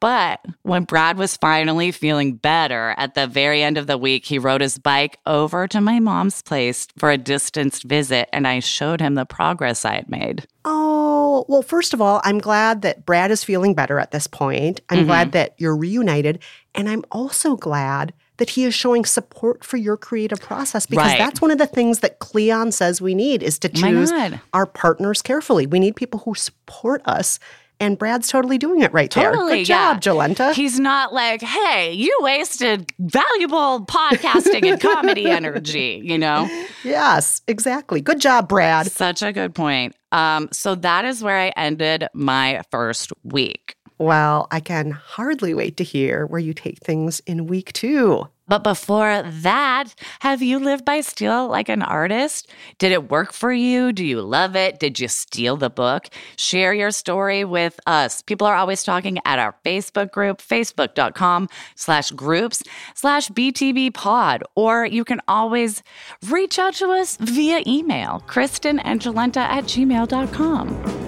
[0.00, 4.38] But when Brad was finally feeling better at the very end of the week, he
[4.38, 9.00] rode his bike over to my mom's place for a distanced visit, and I showed
[9.00, 10.46] him the progress I had made.
[10.64, 14.80] Oh, well, first of all, I'm glad that Brad is feeling better at this point.
[14.88, 15.06] I'm Mm-hmm.
[15.06, 16.40] glad that you're reunited.
[16.74, 21.18] And I'm also glad that he is showing support for your creative process because Right.
[21.18, 24.12] that's one of the things that Kleon says we need is to Oh choose
[24.52, 25.66] our partners carefully.
[25.66, 27.40] We need people who support us.
[27.80, 29.30] And Brad's totally doing it right there.
[29.30, 30.12] Totally, Good job, yeah.
[30.12, 30.52] Jolenta.
[30.52, 36.48] He's not like, hey, you wasted valuable podcasting and comedy energy, you know?
[36.82, 38.00] yes, exactly.
[38.00, 38.90] Good job, Brad.
[38.90, 39.94] Such a good point.
[40.10, 43.76] Um, so that is where I ended my first week.
[43.98, 48.28] Well, I can hardly wait to hear where you take things in week two.
[48.48, 52.48] But before that, have you lived by steal like an artist?
[52.78, 53.92] Did it work for you?
[53.92, 54.78] Do you love it?
[54.78, 56.08] Did you steal the book?
[56.36, 58.22] Share your story with us.
[58.22, 62.62] People are always talking at our Facebook group, facebook.com slash groups
[62.94, 64.42] slash BTB pod.
[64.54, 65.82] Or you can always
[66.28, 71.07] reach out to us via email, kristenandjolenta at gmail.com.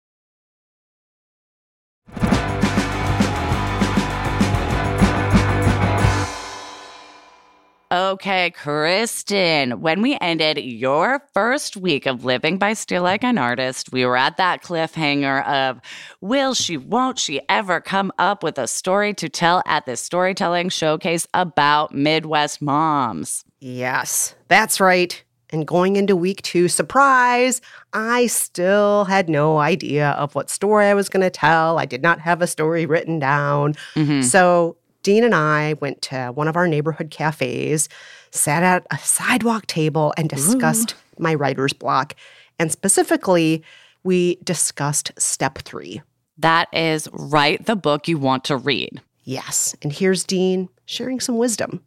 [7.91, 13.91] Okay, Kristen, when we ended your first week of living by Steal Like an Artist,
[13.91, 15.81] we were at that cliffhanger of
[16.21, 20.69] will she, won't she ever come up with a story to tell at this storytelling
[20.69, 23.43] showcase about Midwest moms?
[23.59, 25.21] Yes, that's right.
[25.49, 27.59] And going into week two, surprise,
[27.91, 31.77] I still had no idea of what story I was going to tell.
[31.77, 33.73] I did not have a story written down.
[33.95, 34.21] Mm-hmm.
[34.21, 37.89] So Dean and I went to one of our neighborhood cafes,
[38.31, 42.15] sat at a sidewalk table, and discussed my writer's block.
[42.59, 43.63] And specifically,
[44.03, 46.01] we discussed step three.
[46.37, 49.01] That is write the book you want to read.
[49.23, 49.75] Yes.
[49.81, 51.83] And here's Dean sharing some wisdom.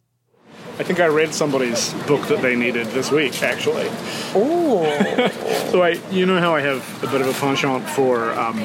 [0.79, 3.87] I think I read somebody's book that they needed this week, actually.
[4.35, 5.31] Oh.
[5.75, 8.61] So I, you know how I have a bit of a penchant for um,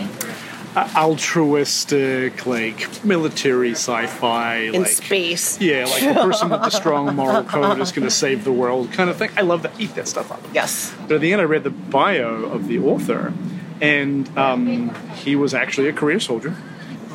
[0.76, 5.60] altruistic, like military sci-fi, In like space.
[5.60, 8.92] yeah, like the person with the strong moral code is going to save the world,
[8.92, 9.30] kind of thing.
[9.38, 9.80] I love that.
[9.80, 10.42] Eat that stuff up.
[10.54, 10.94] Yes.
[11.08, 13.34] But at the end, I read the bio of the author,
[13.82, 16.56] and um, he was actually a career soldier.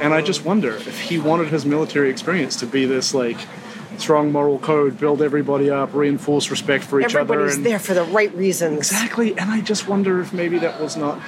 [0.01, 3.39] And I just wonder if he wanted his military experience to be this like
[3.97, 7.21] strong moral code, build everybody up, reinforce respect for each other.
[7.21, 8.79] Everybody's there for the right reasons.
[8.79, 11.21] Exactly, and I just wonder if maybe that was not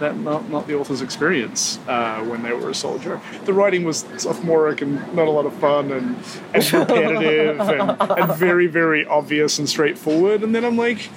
[0.00, 3.20] that not, not the author's experience uh, when they were a soldier.
[3.44, 6.16] The writing was sophomoric and not a lot of fun and,
[6.52, 10.42] and repetitive and, and very very obvious and straightforward.
[10.42, 11.08] And then I'm like,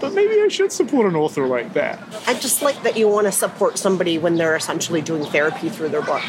[0.00, 2.00] but maybe I should support an author like that.
[2.26, 5.90] I just like that you want to support somebody when they're essentially doing therapy through
[5.90, 6.22] their book.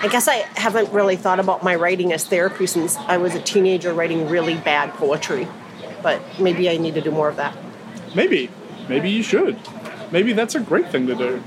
[0.00, 3.42] I guess I haven't really thought about my writing as therapy since I was a
[3.42, 5.48] teenager writing really bad poetry.
[6.02, 7.56] But maybe I need to do more of that.
[8.14, 8.48] Maybe,
[8.88, 9.58] maybe you should.
[10.10, 11.42] Maybe that's a great thing to do.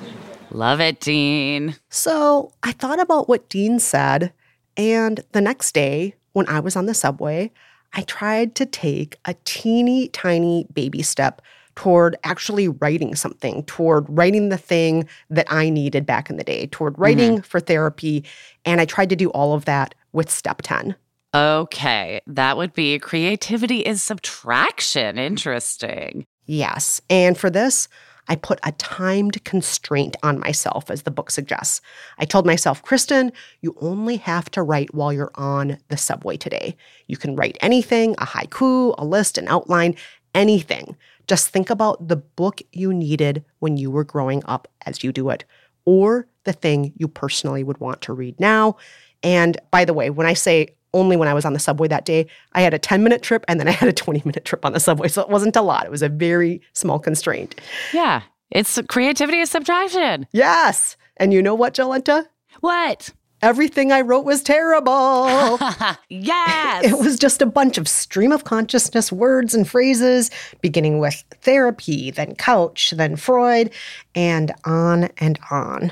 [0.52, 1.76] Love it, Dean.
[1.90, 4.34] So I thought about what Dean said,
[4.78, 7.52] and the next day, when I was on the subway,
[7.94, 11.42] I tried to take a teeny tiny baby step
[11.76, 16.68] toward actually writing something, toward writing the thing that I needed back in the day,
[16.68, 17.02] toward mm-hmm.
[17.02, 18.24] writing for therapy.
[18.66, 20.96] And I tried to do all of that with step 10.
[21.34, 25.18] Okay, that would be creativity is subtraction.
[25.18, 26.26] Interesting.
[26.46, 27.00] Yes.
[27.10, 27.88] And for this,
[28.32, 31.82] I put a timed constraint on myself, as the book suggests.
[32.18, 36.78] I told myself, Kristen, you only have to write while you're on the subway today.
[37.08, 39.98] You can write anything a haiku, a list, an outline,
[40.34, 40.96] anything.
[41.28, 45.30] Just think about the book you needed when you were growing up as you do
[45.30, 45.44] it,
[45.84, 48.78] or the thing you personally would want to read now.
[49.24, 52.06] And by the way, when I say only when I was on the subway that
[52.06, 54.66] day, I had a 10 minute trip and then I had a 20 minute trip
[54.66, 55.08] on the subway.
[55.08, 55.86] So it wasn't a lot.
[55.86, 57.60] It was a very small constraint.
[57.94, 60.28] Yeah, it's creativity is subtraction.
[60.32, 60.98] Yes.
[61.18, 62.26] And you know what, Jolenta?
[62.60, 63.12] What?
[63.42, 65.58] Everything I wrote was terrible.
[66.10, 66.86] yes.
[66.86, 70.30] It was just a bunch of stream of consciousness words and phrases,
[70.62, 73.72] beginning with therapy, then couch, then Freud,
[74.14, 75.92] and on and on.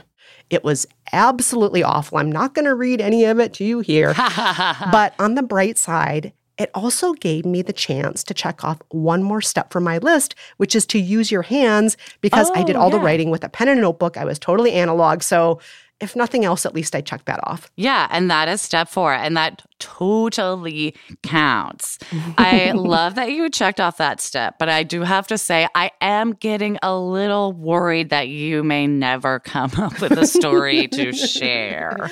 [0.49, 2.17] It was absolutely awful.
[2.17, 4.13] I'm not going to read any of it to you here.
[4.91, 9.23] but on the bright side, it also gave me the chance to check off one
[9.23, 12.81] more step from my list, which is to use your hands because I did Oh,
[12.81, 14.17] all the writing with a pen and a notebook.
[14.17, 15.23] I was totally analog.
[15.23, 15.61] So,
[15.99, 17.69] if nothing else, at least I checked that off.
[17.75, 21.99] Yeah, and that is step four, and that totally counts.
[22.37, 25.91] I love that you checked off that step, but I do have to say, I
[26.01, 31.11] am getting a little worried that you may never come up with a story to
[31.13, 32.09] share.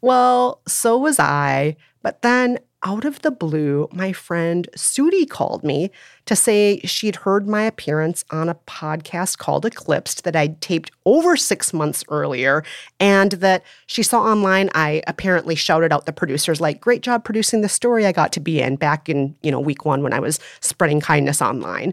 [0.00, 1.76] Well, so was I.
[2.02, 5.90] But then out of the blue, my friend Sudi called me
[6.24, 11.36] to say she'd heard my appearance on a podcast called Eclipsed that I'd taped over
[11.36, 12.64] six months earlier,
[12.98, 17.60] and that she saw online I apparently shouted out the producers like, "Great job producing
[17.60, 20.20] the story I got to be in" back in you know week one when I
[20.20, 21.92] was spreading kindness online.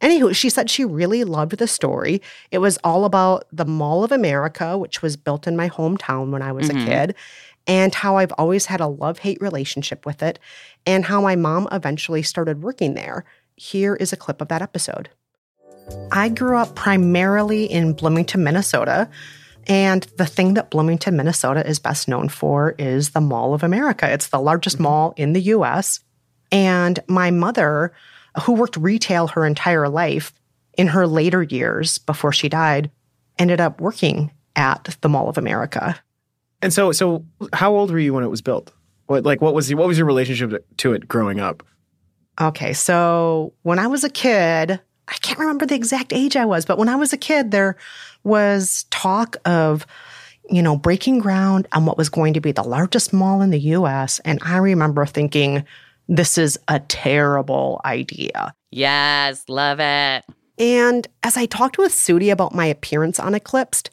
[0.00, 2.22] Anywho, she said she really loved the story.
[2.52, 6.40] It was all about the Mall of America, which was built in my hometown when
[6.40, 6.82] I was Mhm.
[6.82, 7.14] a kid,
[7.68, 10.40] and how I've always had a love hate relationship with it,
[10.86, 13.24] and how my mom eventually started working there.
[13.54, 15.10] Here is a clip of that episode.
[16.10, 19.08] I grew up primarily in Bloomington, Minnesota.
[19.66, 24.10] And the thing that Bloomington, Minnesota is best known for is the Mall of America.
[24.10, 24.84] It's the largest mm-hmm.
[24.84, 26.00] mall in the US.
[26.50, 27.92] And my mother,
[28.42, 30.32] who worked retail her entire life,
[30.78, 32.90] in her later years before she died,
[33.38, 36.00] ended up working at the Mall of America.
[36.62, 38.72] And so, so how old were you when it was built?
[39.06, 41.62] What, like, what was the, what was your relationship to it growing up?
[42.40, 46.64] Okay, so when I was a kid, I can't remember the exact age I was,
[46.64, 47.76] but when I was a kid, there
[48.22, 49.86] was talk of,
[50.50, 53.60] you know, breaking ground on what was going to be the largest mall in the
[53.60, 54.20] US.
[54.20, 55.64] And I remember thinking,
[56.08, 58.54] this is a terrible idea.
[58.70, 60.24] Yes, love it.
[60.58, 63.90] And as I talked with Sudi about my appearance on Eclipsed,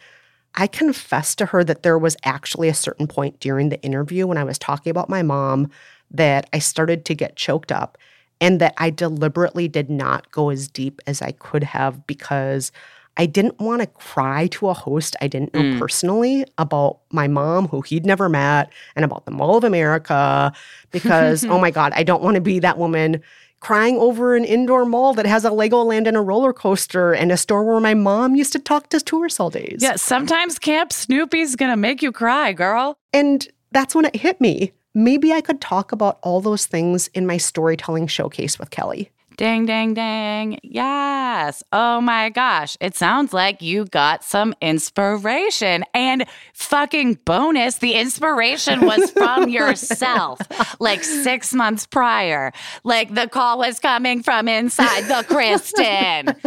[0.56, 4.38] I confessed to her that there was actually a certain point during the interview when
[4.38, 5.70] I was talking about my mom
[6.12, 7.98] that I started to get choked up
[8.40, 12.72] and that I deliberately did not go as deep as I could have because
[13.18, 15.80] I didn't want to cry to a host I didn't know Mm.
[15.80, 20.52] personally about my mom, who he'd never met, and about the Mall of America
[20.92, 23.22] because, oh my God, I don't want to be that woman
[23.66, 27.38] crying over an indoor mall that has a Legoland and a roller coaster and a
[27.38, 29.80] store where my mom used to talk to tourists all days.
[29.80, 32.96] Yeah, sometimes Camp Snoopy's gonna make you cry, girl.
[33.12, 34.72] And that's when it hit me.
[34.94, 39.10] Maybe I could talk about all those things in my storytelling showcase with Kelly.
[39.38, 40.60] Dang, dang, dang.
[40.64, 41.62] Yes.
[41.74, 42.78] Oh my gosh.
[42.80, 45.84] It sounds like you got some inspiration.
[45.94, 50.40] And fucking bonus, the inspiration was from yourself,
[50.80, 52.54] like six months prior.
[52.86, 56.36] Like the call was coming from inside the Kristen.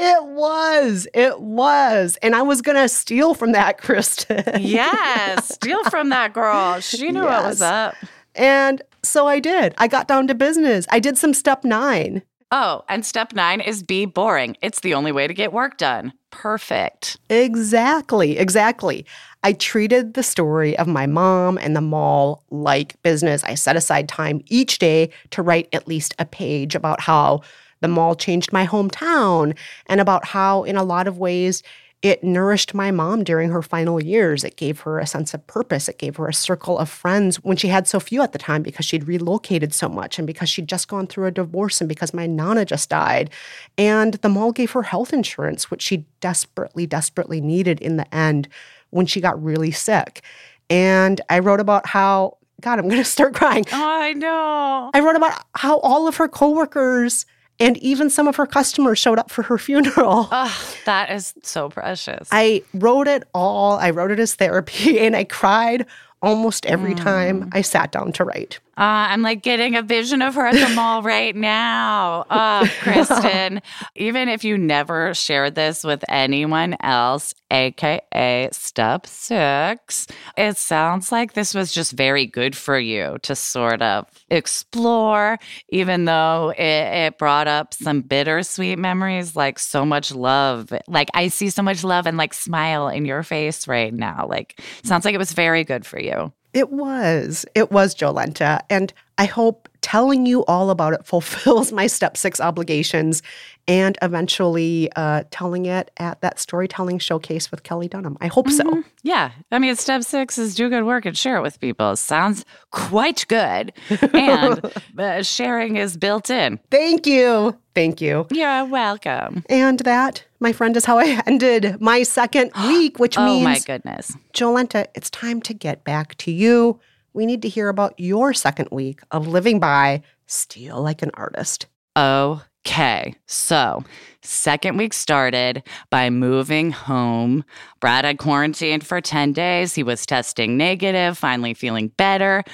[0.00, 1.08] It was.
[1.12, 2.16] It was.
[2.22, 4.44] And I was going to steal from that, Kristen.
[4.60, 5.54] Yes.
[5.54, 6.80] Steal from that girl.
[6.80, 7.94] She knew what was up.
[8.38, 9.74] And so I did.
[9.78, 10.86] I got down to business.
[10.90, 12.22] I did some step nine.
[12.50, 14.56] Oh, and step nine is be boring.
[14.62, 16.14] It's the only way to get work done.
[16.30, 17.18] Perfect.
[17.28, 19.04] Exactly, exactly.
[19.42, 23.44] I treated the story of my mom and the mall like business.
[23.44, 27.42] I set aside time each day to write at least a page about how
[27.80, 31.62] the mall changed my hometown and about how, in a lot of ways,
[32.00, 34.44] it nourished my mom during her final years.
[34.44, 35.88] It gave her a sense of purpose.
[35.88, 38.62] It gave her a circle of friends when she had so few at the time
[38.62, 42.14] because she'd relocated so much and because she'd just gone through a divorce and because
[42.14, 43.30] my nana just died.
[43.76, 48.48] And the mall gave her health insurance, which she desperately, desperately needed in the end
[48.90, 50.22] when she got really sick.
[50.70, 53.64] And I wrote about how, God, I'm going to start crying.
[53.72, 54.92] Oh, I know.
[54.94, 57.26] I wrote about how all of her coworkers
[57.60, 60.28] and even some of her customers showed up for her funeral.
[60.30, 62.28] Oh, that is so precious.
[62.30, 63.78] I wrote it all.
[63.78, 65.86] I wrote it as therapy and I cried
[66.20, 67.50] almost every time mm.
[67.52, 68.58] I sat down to write.
[68.78, 72.24] Uh, I'm like getting a vision of her at the mall right now.
[72.30, 73.60] Oh, Kristen,
[73.96, 80.06] even if you never shared this with anyone else, AKA step six,
[80.36, 86.04] it sounds like this was just very good for you to sort of explore, even
[86.04, 90.72] though it, it brought up some bittersweet memories, like so much love.
[90.86, 94.28] Like I see so much love and like smile in your face right now.
[94.28, 96.32] Like, sounds like it was very good for you.
[96.58, 97.46] It was.
[97.54, 98.58] It was Jolenta.
[98.68, 103.22] And I hope telling you all about it fulfills my step six obligations
[103.68, 108.16] and eventually uh, telling it at that storytelling showcase with Kelly Dunham.
[108.20, 108.82] I hope so.
[109.04, 109.30] Yeah.
[109.52, 111.94] I mean, step six is do good work and share it with people.
[111.94, 113.72] Sounds quite good.
[114.12, 116.58] And uh, sharing is built in.
[116.72, 117.56] Thank you.
[117.74, 118.26] Thank you.
[118.32, 119.44] You're welcome.
[119.48, 123.58] And that, my friend, is how I ended my second week, which oh, means, my
[123.58, 124.16] goodness.
[124.32, 126.80] Jolenta, it's time to get back to you.
[127.12, 131.66] We need to hear about your second week of living by Steal Like an Artist.
[131.96, 133.14] Okay.
[133.26, 133.82] So,
[134.22, 137.44] second week started by moving home.
[137.80, 139.74] Brad had quarantined for 10 days.
[139.74, 142.44] He was testing negative, finally feeling better.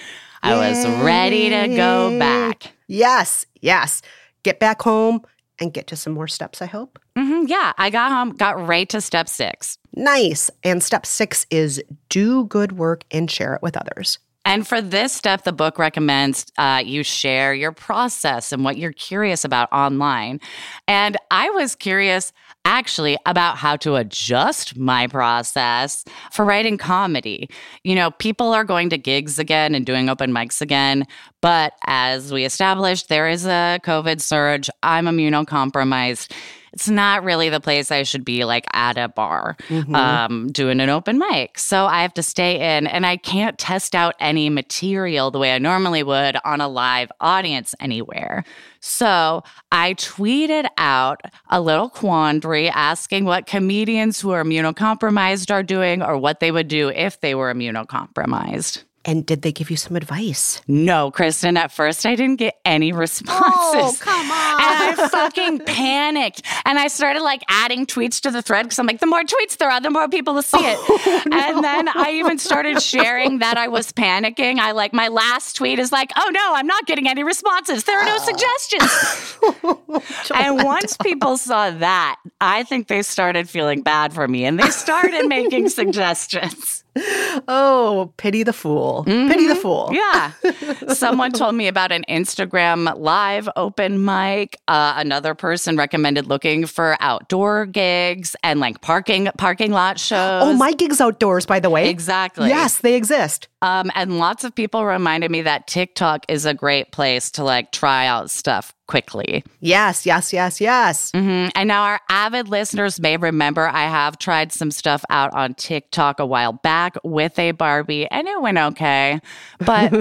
[0.43, 2.75] I was ready to go back.
[2.87, 4.03] Yes, yes.
[4.43, 5.23] Get back home
[5.59, 6.99] and get to some more steps, I hope.
[7.17, 7.73] Hmm yeah.
[7.79, 9.79] I got home, got right to step six.
[9.95, 10.51] Nice.
[10.63, 14.19] And step six is do good work and share it with others.
[14.47, 18.93] And for this step, the book recommends uh, you share your process and what you're
[18.93, 20.39] curious about online.
[20.87, 22.31] And I was curious
[22.67, 27.49] actually about how to adjust my process for writing comedy.
[27.85, 31.07] You know, people are going to gigs again and doing open mics again,
[31.41, 34.71] but as we established, there is a COVID surge.
[34.83, 36.33] I'm immunocompromised
[36.75, 39.95] it's not really the place I should be like at a bar Mhm.
[39.95, 41.59] um, doing an open mic.
[41.59, 45.55] So I have to stay in and I can't test out any material the way
[45.55, 48.45] I normally would on a live audience anywhere.
[48.81, 56.03] So I tweeted out a little quandary asking what comedians who are immunocompromised are doing
[56.03, 58.83] or what they would do if they were immunocompromised.
[59.07, 60.63] And did they give you some advice?
[60.67, 63.43] No, Kristen, at first I didn't get any oh, responses.
[63.43, 64.61] Oh, come on.
[64.61, 66.43] And I fucking panicked.
[66.65, 69.59] And I started like adding tweets to the thread because I'm like, the more tweets
[69.59, 70.79] there are, the more people will see it.
[71.07, 74.59] Oh, And then I even started sharing that I was panicking.
[74.59, 77.85] I like, my last tweet is like, oh no, I'm not getting any responses.
[77.85, 78.25] There are no oh.
[78.25, 80.31] suggestions.
[80.35, 84.71] and once people saw that, I think they started feeling bad for me and they
[84.71, 86.84] started making suggestions.
[87.49, 89.03] Oh, pity the fool.
[89.05, 89.91] Pity the fool.
[89.93, 90.85] Mm-hmm.
[90.87, 90.95] Yeah.
[90.95, 94.57] Someone told me about an Instagram live open mic.
[94.69, 100.43] Uh, another person recommended looking for outdoor gigs and like parking parking lot shows.
[100.45, 101.89] Oh, my gig's outdoors, by the way.
[101.89, 102.49] Exactly.
[102.49, 103.49] Yes, they exist.
[103.63, 107.73] Um, and lots of people reminded me that TikTok is a great place to like
[107.73, 109.45] try out stuff quickly.
[109.61, 111.11] Yes, yes, yes, yes.
[111.13, 115.55] hmm And now our avid listeners may remember I have tried some stuff out on
[115.55, 119.21] TikTok a while back with a Barbie and it went okay.
[119.59, 119.93] But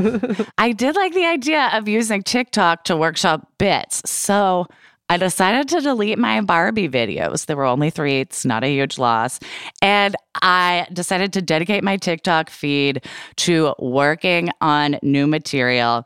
[0.57, 4.01] I did like the idea of using TikTok to workshop bits.
[4.09, 4.67] So
[5.09, 7.45] I decided to delete my Barbie videos.
[7.45, 9.39] There were only three, it's not a huge loss.
[9.81, 13.05] And I decided to dedicate my TikTok feed
[13.37, 16.05] to working on new material.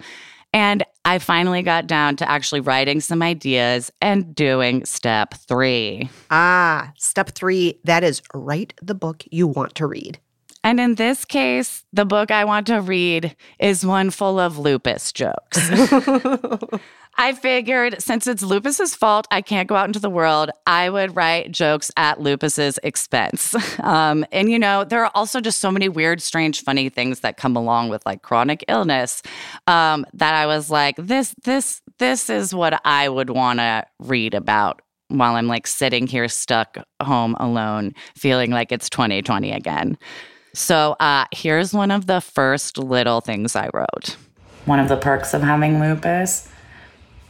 [0.53, 6.09] And I finally got down to actually writing some ideas and doing step three.
[6.31, 10.19] Ah, step three that is write the book you want to read.
[10.67, 15.13] And in this case, the book I want to read is one full of lupus
[15.13, 15.57] jokes.
[17.17, 20.51] I figured since it's Lupus's fault, I can't go out into the world.
[20.67, 23.55] I would write jokes at Lupus's expense.
[23.79, 27.37] Um, and you know, there are also just so many weird, strange, funny things that
[27.37, 29.21] come along with like chronic illness
[29.67, 34.33] um, that I was like, this, this, this is what I would want to read
[34.33, 39.97] about while I'm like sitting here stuck home alone, feeling like it's 2020 again.
[40.53, 44.15] So uh, here's one of the first little things I wrote.
[44.65, 46.49] One of the perks of having lupus,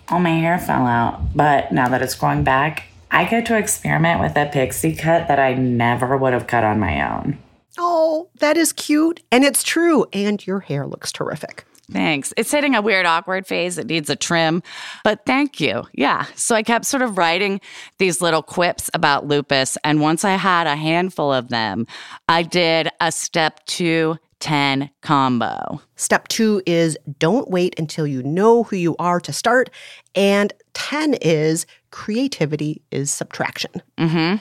[0.09, 1.35] all my hair fell out.
[1.35, 5.39] But now that it's growing back, I get to experiment with a pixie cut that
[5.39, 7.37] I never would have cut on my own.
[7.77, 9.21] Oh, that is cute.
[9.31, 10.05] And it's true.
[10.11, 11.65] And your hair looks terrific.
[11.91, 12.33] Thanks.
[12.35, 13.77] It's hitting a weird, awkward phase.
[13.77, 14.61] It needs a trim,
[15.03, 15.85] but thank you.
[15.93, 16.25] Yeah.
[16.35, 17.61] So I kept sort of writing
[17.97, 19.77] these little quips about lupus.
[19.83, 21.87] And once I had a handful of them,
[22.27, 25.81] I did a step two 10 combo.
[25.95, 29.69] Step two is don't wait until you know who you are to start.
[30.13, 33.71] And 10 is creativity is subtraction.
[33.97, 34.35] hmm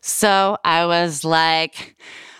[0.00, 1.96] So I was like,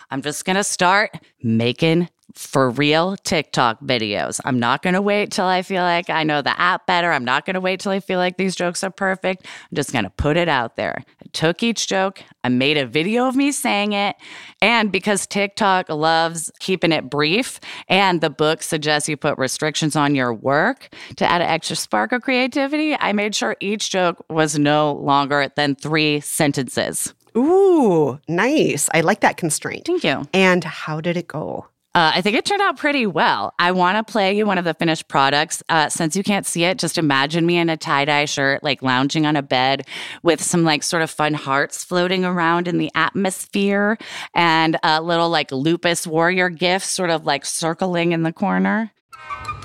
[0.09, 1.11] I'm just going to start
[1.43, 4.39] making for real TikTok videos.
[4.45, 7.11] I'm not going to wait till I feel like I know the app better.
[7.11, 9.45] I'm not going to wait till I feel like these jokes are perfect.
[9.45, 11.03] I'm just going to put it out there.
[11.21, 14.15] I took each joke, I made a video of me saying it.
[14.61, 17.59] And because TikTok loves keeping it brief
[17.89, 22.11] and the book suggests you put restrictions on your work to add an extra spark
[22.11, 27.13] of creativity, I made sure each joke was no longer than three sentences.
[27.35, 28.89] Ooh, nice.
[28.93, 29.85] I like that constraint.
[29.85, 30.27] Thank you.
[30.33, 31.67] And how did it go?
[31.97, 33.55] Uh, I think it turned out pretty well.
[33.57, 35.63] I want to play you one of the finished products.
[35.67, 38.83] Uh, since you can't see it, just imagine me in a tie dye shirt, like
[38.83, 39.87] lounging on a bed
[40.21, 43.97] with some like sort of fun hearts floating around in the atmosphere
[44.35, 48.91] and a little like lupus warrior gifts sort of like circling in the corner.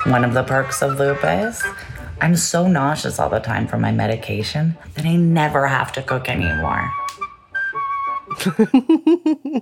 [0.06, 1.62] One of the perks of lupus,
[2.22, 6.30] I'm so nauseous all the time from my medication that I never have to cook
[6.30, 6.90] anymore.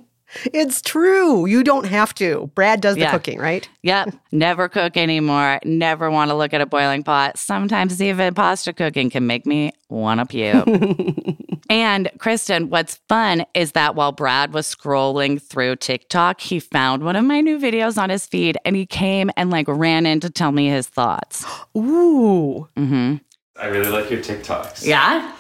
[0.53, 1.47] It's true.
[1.47, 2.51] You don't have to.
[2.55, 3.11] Brad does the Yeah.
[3.11, 3.69] cooking, right?
[3.83, 4.15] Yep.
[4.33, 5.59] Never cook anymore.
[5.65, 7.39] Never want to look at a boiling pot.
[7.39, 11.37] Sometimes even pasta cooking can make me want to puke.
[11.71, 17.17] and Kristen, what's fun is that while Brad was scrolling through TikTok, he found one
[17.17, 20.31] of my new videos on his feed and he came and like ran in to
[20.31, 21.45] tell me his thoughts.
[21.77, 22.69] Ooh.
[22.77, 23.17] Mm-hmm.
[23.61, 24.87] I really like your TikToks.
[24.87, 25.33] Yeah?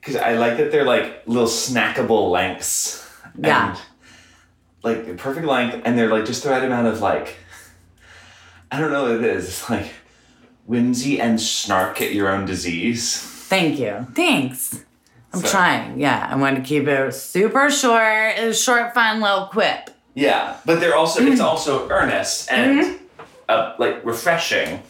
[0.00, 3.06] Because I like that they're like little snackable lengths.
[3.38, 3.70] Yeah.
[3.70, 3.80] And,
[4.82, 7.36] like the perfect length, and they're like just the right amount of like
[8.72, 9.48] I don't know what it is.
[9.48, 9.90] It's like
[10.66, 13.20] whimsy and snark at your own disease.
[13.20, 14.06] Thank you.
[14.14, 14.84] Thanks.
[15.32, 15.98] I'm So- trying.
[16.00, 19.90] Yeah, I want to keep it super short, a short, fun little quip.
[20.14, 22.98] Yeah, but they're also it's also earnest and
[23.48, 24.82] uh, like refreshing,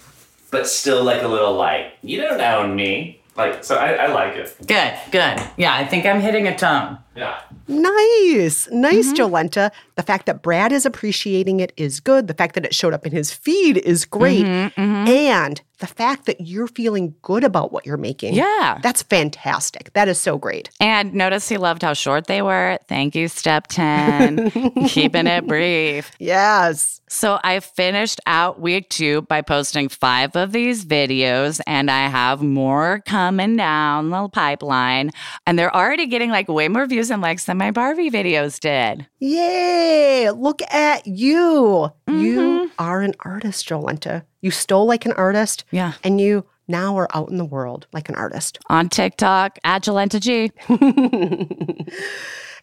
[0.50, 3.20] but still like a little like you don't own me.
[3.36, 4.54] Like so, I, I like it.
[4.66, 5.40] Good, good.
[5.56, 6.98] Yeah, I think I'm hitting a tone.
[7.14, 7.40] Yeah.
[7.66, 8.68] Nice.
[8.70, 9.34] Nice, mm-hmm.
[9.34, 9.70] Jolenta.
[9.96, 12.28] The fact that Brad is appreciating it is good.
[12.28, 14.44] The fact that it showed up in his feed is great.
[14.44, 15.08] Mm-hmm, mm-hmm.
[15.08, 18.34] And the fact that you're feeling good about what you're making.
[18.34, 18.78] Yeah.
[18.82, 19.92] That's fantastic.
[19.94, 20.70] That is so great.
[20.78, 22.78] And notice he loved how short they were.
[22.86, 24.50] Thank you, Step 10.
[24.88, 26.12] Keeping it brief.
[26.18, 27.00] Yes.
[27.08, 32.40] So I finished out week two by posting five of these videos, and I have
[32.40, 35.10] more coming down the pipeline.
[35.44, 39.06] And they're already getting like way more views than likes than my Barbie videos did.
[39.18, 40.30] Yay.
[40.30, 41.90] Look at you.
[42.08, 42.66] You mm-hmm.
[42.78, 44.24] are an artist, Jolenta.
[44.40, 45.64] You stole like an artist.
[45.70, 45.94] Yeah.
[46.04, 48.58] And you now are out in the world like an artist.
[48.68, 50.52] On TikTok, at Jolenta G.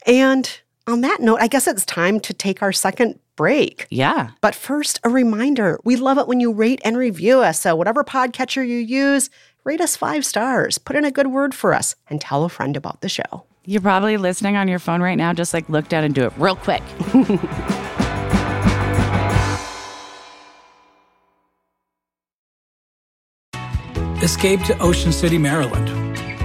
[0.08, 3.86] And on that note, I guess it's time to take our second break.
[3.90, 4.32] Yeah.
[4.40, 7.62] But first, a reminder we love it when you rate and review us.
[7.62, 9.30] So, whatever podcatcher you use,
[9.66, 12.78] rate us five stars, put in a good word for us, and tell a friend
[12.78, 13.44] about the show.
[13.70, 15.34] You're probably listening on your phone right now.
[15.34, 16.82] Just like look down and do it real quick.
[24.24, 25.90] Escape to Ocean City, Maryland,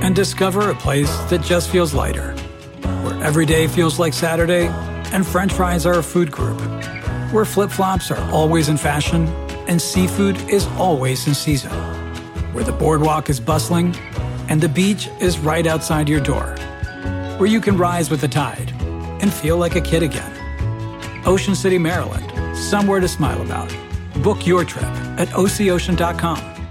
[0.02, 2.32] and discover a place that just feels lighter,
[3.04, 4.66] where every day feels like Saturday
[5.12, 6.60] and french fries are a food group,
[7.32, 9.28] where flip flops are always in fashion
[9.68, 11.70] and seafood is always in season,
[12.52, 13.94] where the boardwalk is bustling
[14.48, 16.56] and the beach is right outside your door,
[17.43, 18.70] where you can rise with the tide
[19.20, 20.32] and feel like a kid again.
[21.26, 23.68] Ocean City, Maryland, somewhere to smile about.
[24.22, 24.84] Book your trip
[25.18, 26.61] at ococean.com.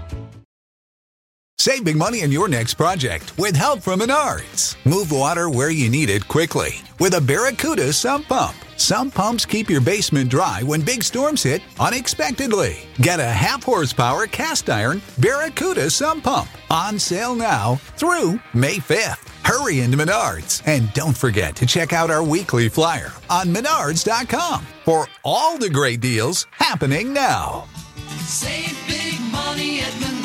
[1.62, 4.74] Save big money on your next project with help from Menards.
[4.84, 8.56] Move water where you need it quickly with a Barracuda sump pump.
[8.76, 12.88] Sump pumps keep your basement dry when big storms hit unexpectedly.
[12.96, 19.30] Get a half horsepower cast iron Barracuda sump pump on sale now through May 5th.
[19.48, 25.06] Hurry into Menards and don't forget to check out our weekly flyer on menards.com for
[25.24, 27.68] all the great deals happening now.
[28.24, 30.21] Save big money at Menards.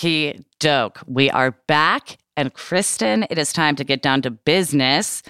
[0.00, 1.00] He doke.
[1.06, 2.18] We are back.
[2.36, 5.22] And Kristen, it is time to get down to business.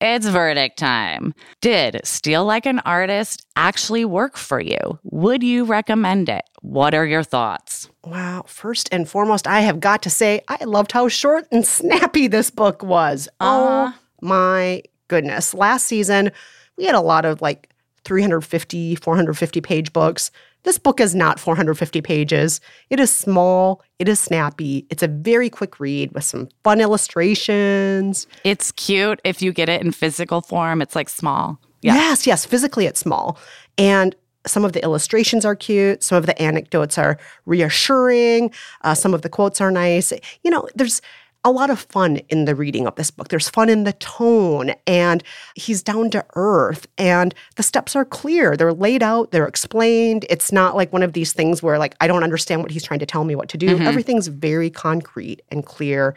[0.00, 1.32] It's verdict time.
[1.60, 4.98] Did Steal Like an Artist actually work for you?
[5.04, 6.42] Would you recommend it?
[6.60, 7.88] What are your thoughts?
[8.04, 8.44] Wow.
[8.46, 12.50] First and foremost, I have got to say, I loved how short and snappy this
[12.50, 13.28] book was.
[13.40, 13.92] Uh.
[13.92, 15.54] oh my goodness.
[15.54, 16.32] Last season,
[16.76, 17.70] we had a lot of like
[18.04, 20.30] 350, 450 page books.
[20.66, 22.60] This book is not 450 pages.
[22.90, 28.26] It is small, it is snappy, it's a very quick read with some fun illustrations.
[28.42, 30.82] It's cute if you get it in physical form.
[30.82, 31.60] It's like small.
[31.82, 31.94] Yeah.
[31.94, 33.38] Yes, yes, physically it's small.
[33.78, 36.02] And some of the illustrations are cute.
[36.02, 38.50] Some of the anecdotes are reassuring.
[38.82, 40.12] Uh, some of the quotes are nice.
[40.42, 41.00] You know, there's
[41.46, 43.28] a lot of fun in the reading of this book.
[43.28, 45.22] There's fun in the tone, and
[45.54, 48.56] he's down to earth, and the steps are clear.
[48.56, 50.26] They're laid out, they're explained.
[50.28, 52.98] It's not like one of these things where, like, I don't understand what he's trying
[52.98, 53.78] to tell me what to do.
[53.78, 53.86] Mhm.
[53.86, 56.16] Everything's very concrete and clear.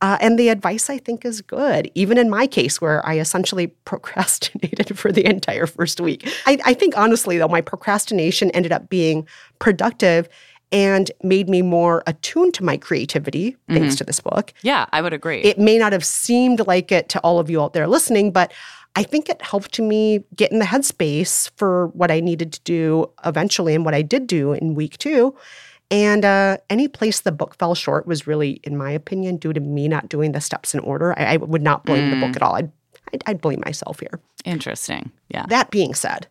[0.00, 3.66] Uh, and the advice I think is good, even in my case where I essentially
[3.84, 6.26] procrastinated for the entire first week.
[6.46, 10.28] I, I think honestly, though, my procrastination ended up being productive
[10.72, 13.98] and made me more attuned to my creativity thanks Mhm.
[13.98, 14.52] to this book.
[14.62, 15.42] Yeah, I would agree.
[15.42, 18.52] It may not have seemed like it to all of you out there listening, but
[18.96, 23.10] I think it helped me get in the headspace for what I needed to do
[23.24, 25.34] eventually and what I did do in week two.
[25.90, 29.60] And uh, any place the book fell short was really, in my opinion, due to
[29.60, 31.12] me not doing the steps in order.
[31.18, 32.20] I, I would not blame the Mm.
[32.28, 32.54] book at all.
[32.54, 32.70] I'd,
[33.12, 34.18] I'd, I'd blame myself here.
[34.46, 35.10] Interesting.
[35.28, 35.44] Yeah.
[35.48, 36.26] That being said,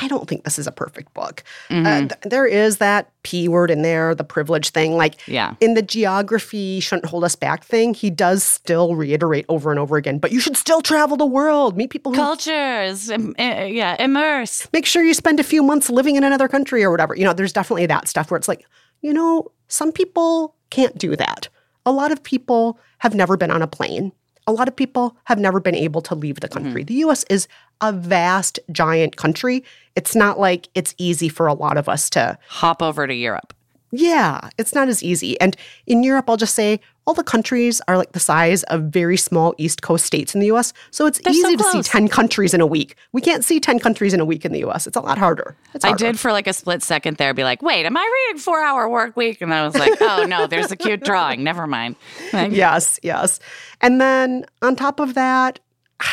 [0.00, 1.42] I don't think this is a perfect book.
[1.70, 2.08] Uh, Mhm.
[2.08, 4.96] th- there is that P word in there, the privilege thing.
[4.96, 5.54] Like Yeah.
[5.60, 9.96] in the geography shouldn't hold us back thing, he does still reiterate over and over
[9.96, 13.08] again, but you should still travel the world, meet people who Cultures.
[13.10, 13.96] im- eh, yeah.
[14.02, 14.66] Immerse.
[14.72, 17.14] make sure you spend a few months living in another country or whatever.
[17.14, 18.64] You know, there's definitely that stuff where it's like,
[19.00, 21.48] you know, some people can't do that.
[21.86, 24.12] A lot of people have never been on a plane.
[24.46, 26.82] A lot of people have never been able to leave the country.
[26.82, 26.86] Mm-hmm.
[26.86, 27.48] The US is
[27.80, 29.64] a vast, giant country.
[29.96, 33.54] It's not like it's easy for a lot of us to Hop over to Europe.
[33.96, 35.40] Yeah, it's not as easy.
[35.40, 39.16] And in Europe, I'll just say all the countries are like the size of very
[39.16, 40.72] small East Coast states in the US.
[40.90, 42.96] So it's They're so easy to see 10 countries in a week.
[43.12, 44.86] We can't see 10 countries in a week in the US.
[44.86, 45.54] It's a lot harder.
[45.74, 48.40] It's I did for like a split second there be like, wait, am I reading
[48.40, 49.42] four hour work week?
[49.42, 51.44] And I was like, oh no, there's a cute drawing.
[51.44, 51.96] Never mind.
[52.32, 53.38] Like, yes, yes.
[53.80, 55.60] And then on top of that,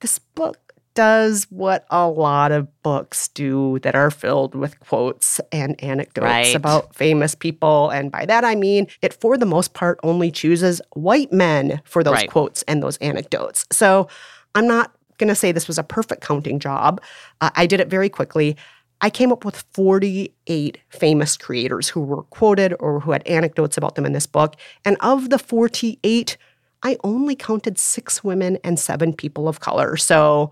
[0.00, 0.65] this book
[0.96, 6.54] does what a lot of books do that are filled with quotes and anecdotes Right.
[6.56, 7.90] about famous people.
[7.90, 12.02] And by that I mean it, for the most part, only chooses white men for
[12.02, 12.30] those Right.
[12.30, 13.64] quotes and those anecdotes.
[13.70, 14.08] So
[14.56, 17.00] I'm not going to say this was a perfect counting job.
[17.40, 18.56] Uh, I did it very quickly.
[19.00, 23.94] I came up with 48 famous creators who were quoted or who had anecdotes about
[23.94, 24.56] them in this book.
[24.84, 26.36] And of the 48,
[26.82, 29.96] I only counted six women and seven people of color.
[29.96, 30.50] So,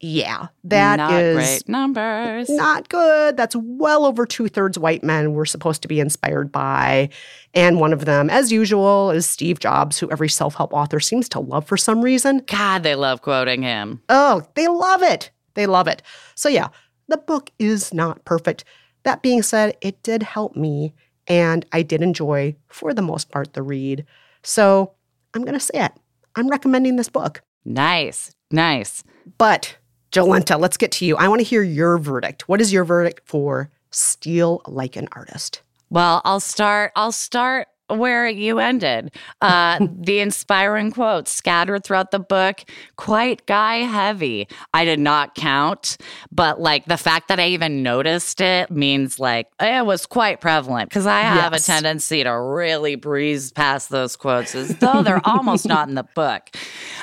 [0.00, 2.48] yeah, that not is great numbers.
[2.50, 3.36] not good.
[3.36, 7.08] That's well over two thirds white men we're supposed to be inspired by.
[7.54, 11.28] And one of them, as usual, is Steve Jobs, who every self help author seems
[11.30, 12.42] to love for some reason.
[12.46, 14.02] God, they love quoting him.
[14.08, 15.30] Oh, they love it.
[15.54, 16.02] They love it.
[16.34, 16.68] So, yeah,
[17.08, 18.64] the book is not perfect.
[19.04, 20.92] That being said, it did help me,
[21.26, 24.04] and I did enjoy, for the most part, the read.
[24.42, 24.92] So,
[25.32, 25.92] I'm going to say it.
[26.34, 27.42] I'm recommending this book.
[27.64, 29.02] Nice, nice.
[29.38, 29.76] But,
[30.12, 31.16] Jolenta, let's get to you.
[31.16, 32.48] I want to hear your verdict.
[32.48, 35.62] What is your verdict for Steal Like an Artist?
[35.90, 36.92] Well, I'll start.
[36.96, 39.12] I'll start where you ended.
[39.40, 42.62] Uh, the inspiring quotes scattered throughout the book,
[42.96, 44.48] quite guy heavy.
[44.74, 45.96] I did not count,
[46.32, 50.88] but like the fact that I even noticed it means like it was quite prevalent
[50.88, 51.62] because I have Yes.
[51.62, 56.06] a tendency to really breeze past those quotes as though they're almost not in the
[56.14, 56.42] book.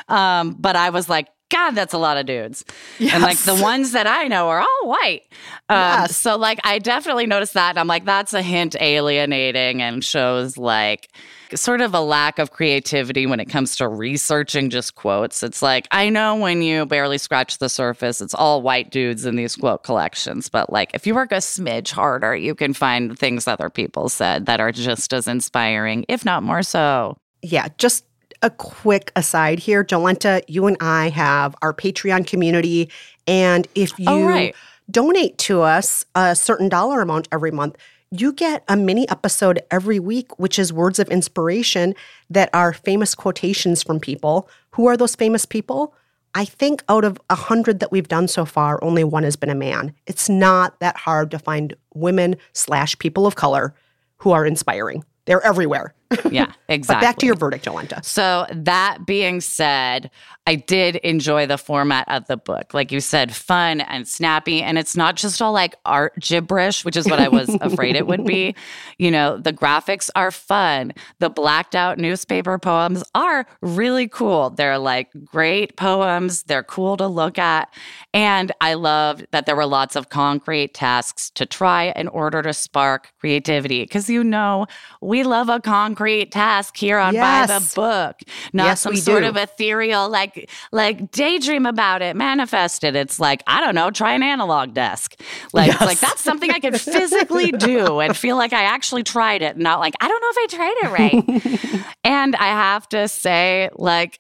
[0.09, 2.65] Um, but I was like, God, that's a lot of dudes.
[2.99, 5.21] And like the ones that I know are all white.
[5.69, 6.17] Um, Yes.
[6.17, 7.71] So like I definitely noticed that.
[7.71, 11.09] And I'm like, that's a hint alienating and shows like
[11.53, 15.43] sort of a lack of creativity when it comes to researching just quotes.
[15.43, 19.35] It's like, I know when you barely scratch the surface, it's all white dudes in
[19.35, 20.49] these quote collections.
[20.49, 24.47] But like if you work a smidge harder, you can find things other people said
[24.47, 27.17] that are just as inspiring, if not more so.
[27.43, 28.05] Yeah, just
[28.43, 29.83] a quick aside here.
[29.83, 32.89] Jolenta, you and I have our Patreon community.
[33.25, 34.55] And if oh, you Oh, right.
[34.91, 37.77] donate to us a certain dollar amount every month,
[38.11, 41.95] you get a mini episode every week, which is words of inspiration
[42.29, 44.47] that are famous quotations from people.
[44.71, 45.95] Who are those famous people?
[46.35, 49.49] I think out of a hundred that we've done so far, only one has been
[49.49, 49.93] a man.
[50.05, 53.73] It's not that hard to find women slash people of color
[54.17, 55.03] who are inspiring.
[55.25, 55.93] They're everywhere.
[56.34, 57.05] Yeah, exactly.
[57.05, 58.03] Back to your verdict, Jolenta.
[58.03, 60.09] So, that being said,
[60.45, 62.74] I did enjoy the format of the book.
[62.74, 64.61] Like you said, fun and snappy.
[64.61, 68.07] And it's not just all like art gibberish, which is what I was afraid it
[68.07, 68.53] would be.
[68.97, 70.93] You know, the graphics are fun.
[71.20, 74.49] The blacked out newspaper poems are really cool.
[74.49, 77.74] They're like great poems, they're cool to look at.
[78.14, 82.53] And I loved that there were lots of concrete tasks to try in order to
[82.53, 83.84] spark creativity.
[83.84, 84.68] Because you know,
[85.01, 88.19] we love a concrete task here on By the Book,
[88.51, 89.29] not Yes, some sort do.
[89.29, 92.95] of ethereal, like like daydream about it, manifest it.
[92.95, 95.19] It's like I don't know, try an analog desk.
[95.53, 99.41] Like it's like that's something I could physically do and feel like I actually tried
[99.41, 101.85] it, not like I don't know if I tried it right.
[102.03, 104.19] and I have to say, like.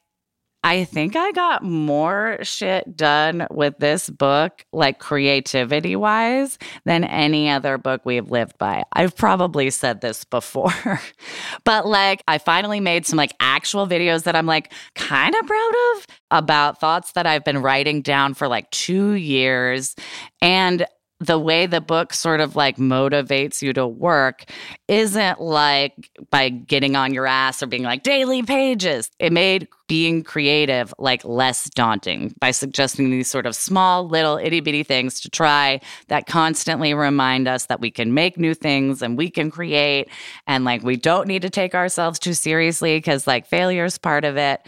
[0.63, 7.49] I think I got more shit done with this book, like creativity wise, than any
[7.49, 8.83] other book we've lived by.
[8.93, 11.01] I've probably said this before,
[11.65, 15.73] but like I finally made some like actual videos that I'm like kind of proud
[15.95, 19.95] of about thoughts that I've been writing down for like two years.
[20.41, 20.85] And
[21.23, 24.43] the way the book sort of like motivates you to work
[24.87, 29.09] isn't like by getting on your ass or being like daily pages.
[29.19, 34.59] It made being creative like less daunting by suggesting these sort of small little itty
[34.59, 39.17] bitty things to try that constantly remind us that we can make new things and
[39.17, 40.09] we can create
[40.47, 44.25] and like we don't need to take ourselves too seriously because like failure is part
[44.25, 44.61] of it.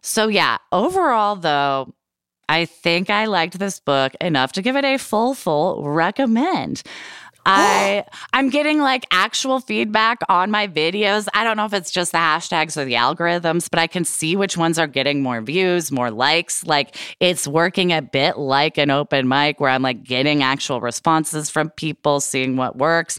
[0.00, 1.94] So yeah, overall though,
[2.52, 6.82] I think I liked this book enough to give it a full, full recommend.
[7.46, 11.28] I I'm getting like actual feedback on my videos.
[11.32, 14.36] I don't know if it's just the hashtags or the algorithms, but I can see
[14.36, 16.62] which ones are getting more views, more likes.
[16.66, 21.48] Like it's working a bit like an open mic where I'm like getting actual responses
[21.48, 23.18] from people, seeing what works.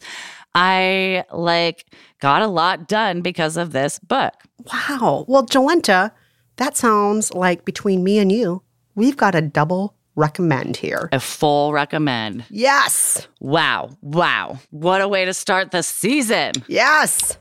[0.54, 1.88] I like
[2.20, 4.36] got a lot done because of this book.
[4.72, 5.26] Wow.
[5.28, 6.12] Well, Jolenta,
[6.58, 8.62] that sounds like between me and you,
[8.96, 11.10] we've got a double recommend here.
[11.12, 12.46] A full recommend.
[12.50, 13.28] Yes.
[13.40, 13.90] Wow.
[14.02, 14.60] Wow.
[14.70, 16.54] What a way to start the season.
[16.68, 17.38] Yes.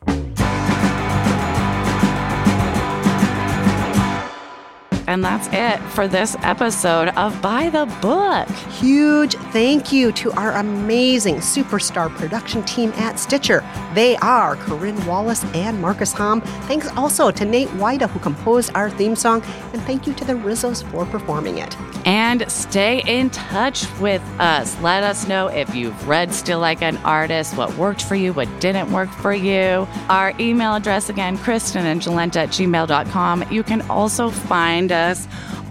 [5.12, 8.48] And that's it for this episode of By the Book.
[8.80, 13.62] Huge thank you to our amazing superstar production team at Stitcher.
[13.92, 16.40] They are Corinne Wallace and Marcus Hom.
[16.40, 19.42] Thanks also to Nate Wida, who composed our theme song,
[19.74, 21.76] and thank you to the Rizzos for performing it.
[22.06, 24.80] And stay in touch with us.
[24.80, 28.48] Let us know if you've read Steal Like an Artist, what worked for you, what
[28.60, 29.86] didn't work for you.
[30.08, 33.44] Our email address again, Kristen and Jolenta at gmail.com.
[33.52, 35.01] You can also find us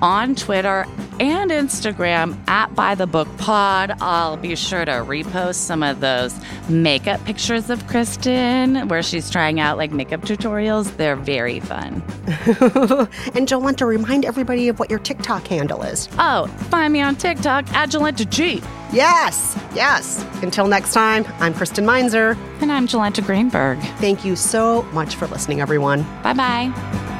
[0.01, 0.85] on Twitter
[1.19, 3.95] and Instagram at By the Book Pod.
[4.01, 6.35] I'll be sure to repost some of those
[6.67, 10.95] makeup pictures of Kristen where she's trying out like makeup tutorials.
[10.97, 12.01] They're very fun.
[12.25, 16.09] and Jolenta, remind everybody of what your TikTok handle is.
[16.17, 18.61] Oh, find me on TikTok at Jolenta G.
[18.91, 20.25] Yes, yes.
[20.41, 22.35] Until next time, I'm Kristen Meinzer.
[22.61, 23.79] And I'm Jolenta Greenberg.
[23.99, 26.03] Thank you so much for listening, everyone.
[26.23, 27.10] Bye bye.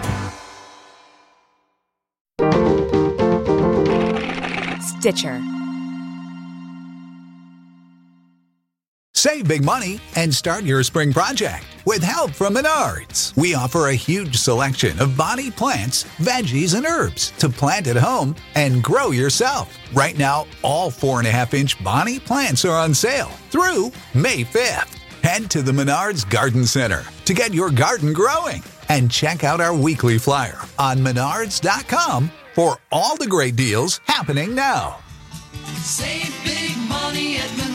[5.01, 5.41] Stitcher.
[9.15, 13.35] Save big money and start your spring project with help from Menards.
[13.35, 18.35] We offer a huge selection of Bonnie plants, veggies, and herbs to plant at home
[18.53, 19.75] and grow yourself.
[19.91, 24.43] Right now, all four and a half inch Bonnie plants are on sale through May
[24.43, 24.99] 5th.
[25.23, 29.75] Head to the Menards Garden Center to get your garden growing and check out our
[29.75, 34.99] weekly flyer on menards.com for all the great deals happening now.
[35.77, 37.70] Save big money at.